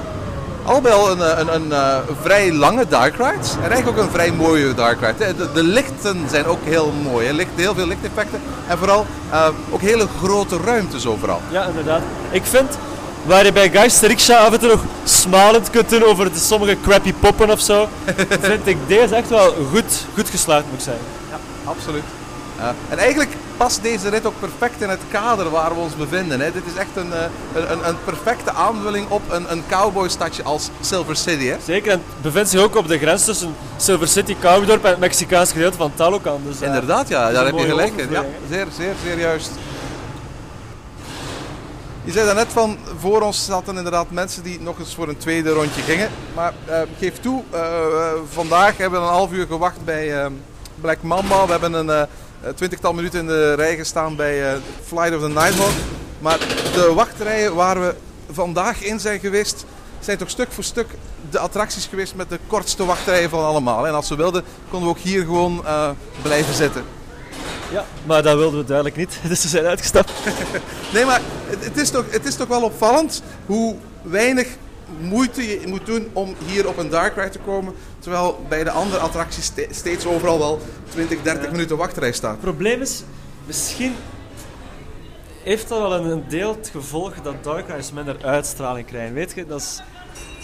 al 0.68 0.82
bij 0.82 0.92
al 0.92 1.12
een, 1.12 1.22
eh, 1.22 1.38
een, 1.38 1.54
een, 1.54 1.72
eh, 1.72 1.98
vrij 2.22 2.54
lange 2.54 2.88
dark 2.88 3.16
ride. 3.16 3.48
En 3.62 3.72
eigenlijk 3.72 3.88
ook 3.88 4.04
een 4.04 4.12
vrij 4.12 4.32
mooie 4.32 4.74
dark 4.74 5.00
ride. 5.00 5.36
De, 5.36 5.52
de 5.54 5.64
lichten 5.64 6.26
zijn 6.30 6.46
ook 6.46 6.64
heel 6.64 6.94
mooi. 7.04 7.28
Hè. 7.28 7.34
Licht, 7.34 7.50
heel 7.56 7.76
veel 7.76 7.88
lichteffecten. 7.88 8.42
En 8.68 8.78
vooral 8.78 9.06
eh, 9.32 9.48
ook 9.70 9.82
hele 9.82 10.08
grote 10.20 10.58
ruimtes 10.66 11.06
overal. 11.06 11.42
Ja, 11.50 11.64
inderdaad. 11.66 12.02
Ik 12.32 12.44
vind, 12.46 12.78
waar 13.26 13.46
je 13.46 13.52
bij 13.52 13.70
Geist 13.70 14.02
Riksha 14.02 14.38
af 14.38 14.54
en 14.54 14.60
toe 14.60 14.70
nog 14.70 14.84
smalend 15.04 15.70
kunt 15.70 15.90
doen 15.90 16.04
over 16.04 16.32
de 16.34 16.40
sommige 16.40 16.78
crappy 16.82 17.14
poppen 17.20 17.50
of 17.50 17.60
zo, 17.60 17.88
vind 18.42 18.68
ik 18.68 18.78
deze 18.88 19.16
echt 19.16 19.30
wel 19.30 19.54
goed, 19.72 20.06
goed 20.14 20.30
gesluit 20.30 20.66
moet 20.70 20.80
ik 20.80 20.86
zeggen. 20.86 21.04
Absoluut. 21.64 22.04
Eh, 22.60 22.68
en 22.90 22.98
eigenlijk 22.98 23.30
past 23.58 23.82
deze 23.82 24.10
rit 24.10 24.26
ook 24.26 24.40
perfect 24.40 24.82
in 24.82 24.90
het 24.90 25.00
kader 25.12 25.50
waar 25.50 25.74
we 25.74 25.80
ons 25.80 25.96
bevinden. 25.96 26.40
Hè. 26.40 26.52
Dit 26.52 26.66
is 26.66 26.76
echt 26.76 26.96
een, 26.96 27.14
eh, 27.14 27.72
een, 27.72 27.88
een, 27.88 27.96
perfecte 28.04 28.52
aanvulling 28.52 29.10
op 29.10 29.22
een, 29.32 29.52
een 29.52 29.64
cowboystadje 29.70 30.44
als 30.44 30.70
Silver 30.82 31.16
City. 31.16 31.46
Hè. 31.46 31.58
Zeker, 31.66 31.92
en 31.92 32.02
het 32.14 32.22
bevindt 32.22 32.50
zich 32.50 32.62
ook 32.62 32.76
op 32.76 32.88
de 32.88 32.98
grens 32.98 33.26
tussen 33.26 33.56
Silver 33.78 34.08
City, 34.08 34.36
Cowboydorp 34.42 34.84
en 34.84 34.90
het 34.90 35.00
Mexicaans 35.00 35.52
gedeelte 35.52 35.78
van 35.78 35.92
Talocan. 35.96 36.42
Dus, 36.46 36.62
eh, 36.62 36.68
Inderdaad, 36.68 37.08
ja, 37.08 37.32
daar 37.32 37.46
heb 37.46 37.58
je 37.58 37.66
gelijk 37.66 37.94
in. 37.96 38.10
Ja, 38.10 38.26
zeer, 38.50 38.68
zeer, 38.78 38.94
zeer 39.04 39.20
juist. 39.20 39.52
Je 42.04 42.12
zei 42.14 42.26
daarnet 42.26 42.48
van, 42.50 42.78
voor 43.00 43.22
ons 43.22 43.46
zaten 43.46 43.78
inderdaad 43.78 44.12
mensen 44.12 44.44
die 44.44 44.62
nog 44.62 44.80
eens 44.80 44.96
voor 44.96 45.08
een 45.08 45.18
tweede 45.18 45.50
rondje 45.50 45.82
gingen. 45.82 46.10
Maar 46.36 46.54
eh, 46.66 46.80
geef 47.00 47.20
toe, 47.20 47.44
vandaag 48.30 48.78
hebben 48.78 49.00
we 49.00 49.06
een 49.06 49.14
half 49.14 49.32
uur 49.32 49.46
gewacht 49.48 49.86
bij 49.86 50.30
Black 50.82 51.02
Mamba. 51.02 51.46
We 51.46 51.52
hebben 51.52 51.74
een 51.74 52.08
twintigtal 52.56 52.94
minuten 52.94 53.20
in 53.20 53.28
de 53.28 53.54
rij 53.54 53.76
gestaan 53.76 54.16
bij 54.16 54.52
eh, 54.52 54.60
Flight 54.86 55.16
of 55.16 55.22
the 55.22 55.28
Nighthawk. 55.28 55.72
Maar 56.20 56.40
de 56.74 56.92
wachtrijen 56.96 57.56
waar 57.56 57.82
we 57.82 57.96
vandaag 58.32 58.84
in 58.84 59.00
zijn 59.00 59.20
geweest, 59.20 59.66
zijn 60.00 60.18
toch 60.18 60.30
stuk 60.30 60.52
voor 60.52 60.64
stuk 60.64 60.88
de 61.30 61.40
attracties 61.40 61.86
geweest 61.86 62.16
met 62.16 62.30
de 62.30 62.40
kortste 62.48 62.86
wachtrijen 62.86 63.30
van 63.30 63.46
allemaal. 63.46 63.88
En 63.88 63.94
als 63.94 64.10
we 64.10 64.16
wilden, 64.16 64.44
konden 64.70 64.90
we 64.90 64.96
ook 64.96 65.02
hier 65.02 65.22
gewoon 65.22 65.66
eh, 65.66 65.90
blijven 66.22 66.54
zitten. 66.54 66.84
Ja, 67.72 67.86
maar 68.06 68.24
dat 68.24 68.38
wilden 68.38 68.60
we 68.60 68.66
duidelijk 68.66 68.96
niet, 68.96 69.20
dus 69.28 69.42
we 69.42 69.48
zijn 69.48 69.66
uitgestapt. 69.66 70.12
Nee, 70.94 71.06
maar 71.06 71.22
het, 71.48 71.78
is 71.78 71.90
toch, 71.90 72.04
het 72.10 72.26
is 72.26 72.36
toch 72.36 72.48
wel 72.48 72.62
opvallend 72.62 73.22
hoe 73.46 73.76
weinig 74.02 74.48
moeite 75.00 75.50
je 75.50 75.68
moet 75.68 75.86
doen 75.86 76.10
om 76.14 76.36
hier 76.46 76.68
op 76.68 76.78
een 76.78 76.90
dark 76.90 77.16
ride 77.16 77.30
te 77.30 77.40
komen. 77.40 77.74
Terwijl 78.00 78.46
bij 78.50 78.64
de 78.64 78.72
andere 78.72 79.00
attracties 79.02 79.46
ste- 79.46 79.68
steeds 79.72 80.06
overal 80.06 80.40
wel 80.40 80.62
20, 80.90 81.22
30 81.22 81.52
minuten 81.52 81.78
wachtrij 81.78 82.12
staat. 82.12 82.32
Het 82.32 82.40
probleem 82.42 82.82
is, 82.82 83.04
misschien 83.46 83.96
heeft 85.44 85.68
dat 85.70 85.80
wel 85.80 85.94
een, 85.94 86.24
deel 86.28 86.56
het 86.56 86.70
gevolg 86.72 87.14
dat 87.24 87.44
Dark 87.44 87.68
Rides 87.68 87.92
minder 87.92 88.16
uitstraling 88.26 88.86
krijgen. 88.88 89.14
Weet 89.14 89.32
je, 89.36 89.46
dat 89.46 89.60
is 89.62 89.82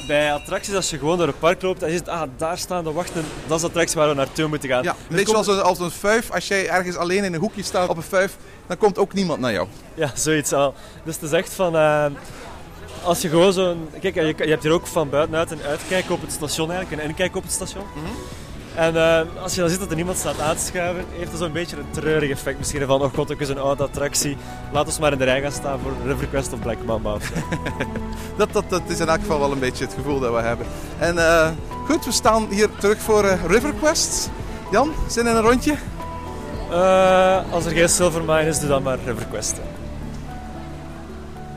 bij 0.07 0.33
attracties 0.33 0.75
als 0.75 0.89
je 0.89 0.97
gewoon 0.97 1.17
door 1.17 1.27
het 1.27 1.39
park 1.39 1.61
loopt 1.61 1.83
en 1.83 1.89
je 1.91 1.97
ziet, 1.97 2.07
ah, 2.09 2.21
daar 2.37 2.57
staan 2.57 2.83
de 2.83 2.91
wachten, 2.91 3.23
dat 3.47 3.55
is 3.55 3.61
de 3.61 3.67
attractie 3.67 3.97
waar 3.99 4.09
we 4.09 4.15
naartoe 4.15 4.47
moeten 4.47 4.69
gaan. 4.69 4.83
Ja, 4.83 4.91
een 4.91 5.15
beetje 5.15 5.33
komt- 5.33 5.45
zoals 5.45 5.61
als 5.61 5.79
een 5.79 5.91
fuif. 5.91 6.31
Als 6.31 6.47
jij 6.47 6.69
ergens 6.69 6.95
alleen 6.95 7.23
in 7.23 7.33
een 7.33 7.39
hoekje 7.39 7.63
staat 7.63 7.89
op 7.89 7.97
een 7.97 8.03
fuif, 8.03 8.37
dan 8.67 8.77
komt 8.77 8.97
ook 8.97 9.13
niemand 9.13 9.39
naar 9.39 9.51
jou. 9.51 9.67
Ja, 9.93 10.11
zoiets 10.15 10.53
al. 10.53 10.73
Dus 11.03 11.15
het 11.15 11.23
is 11.23 11.31
echt 11.31 11.53
van... 11.53 11.75
eh, 11.75 12.05
als 13.03 13.21
je 13.21 13.29
gewoon 13.29 13.53
zo'n... 13.53 13.89
Kijk, 14.01 14.15
je, 14.15 14.33
je 14.37 14.49
hebt 14.49 14.63
hier 14.63 14.71
ook 14.71 14.87
van 14.87 15.09
buitenuit 15.09 15.51
een 15.51 15.61
uitkijk 15.61 16.11
op 16.11 16.21
het 16.21 16.31
station 16.31 16.71
eigenlijk, 16.71 17.01
een 17.01 17.09
inkijk 17.09 17.35
op 17.35 17.43
het 17.43 17.51
station. 17.51 17.83
En 18.75 18.95
eh, 18.95 19.21
als 19.41 19.55
je 19.55 19.61
dan 19.61 19.69
ziet 19.69 19.79
dat 19.79 19.89
er 19.89 19.95
niemand 19.95 20.17
staat 20.17 20.39
aan 20.39 20.55
te 20.55 20.63
schuiven, 20.65 21.05
heeft 21.11 21.31
dat 21.31 21.39
zo'n 21.39 21.51
beetje 21.51 21.77
een 21.77 21.91
treurig 21.91 22.29
effect 22.29 22.57
misschien 22.57 22.85
van, 22.85 23.01
oh 23.01 23.13
god, 23.13 23.31
ook 23.31 23.39
eens 23.39 23.49
een 23.49 23.57
oude 23.57 23.83
attractie. 23.83 24.37
Laat 24.71 24.85
ons 24.85 24.99
maar 24.99 25.11
in 25.11 25.17
de 25.17 25.23
rij 25.23 25.41
gaan 25.41 25.51
staan 25.51 25.79
voor 25.79 25.91
River 26.05 26.27
Quest 26.27 26.53
of 26.53 26.59
Black 26.59 26.83
Mamba 26.85 27.13
of. 27.13 27.31
Dat, 28.37 28.53
dat, 28.53 28.63
dat 28.69 28.81
is 28.87 28.99
in 28.99 29.07
elk 29.07 29.19
geval 29.19 29.39
wel 29.39 29.51
een 29.51 29.59
beetje 29.59 29.85
het 29.85 29.93
gevoel 29.93 30.19
dat 30.19 30.33
we 30.33 30.39
hebben. 30.41 30.65
En 30.99 31.17
eh, 31.17 31.49
goed, 31.85 32.05
we 32.05 32.11
staan 32.11 32.47
hier 32.49 32.69
terug 32.79 32.99
voor 32.99 33.23
eh, 33.23 33.45
River 33.47 33.73
Quest. 33.73 34.29
Jan, 34.71 34.91
zin 35.07 35.27
in 35.27 35.35
een 35.35 35.41
rondje? 35.41 35.75
Als 37.51 37.65
er 37.65 37.71
geen 37.71 37.89
Silver 37.89 38.21
Mine 38.21 38.45
is, 38.45 38.59
doe 38.59 38.69
dan 38.69 38.83
maar 38.83 38.97
River 39.05 39.25
Quest. 39.25 39.55
hè. 39.55 39.82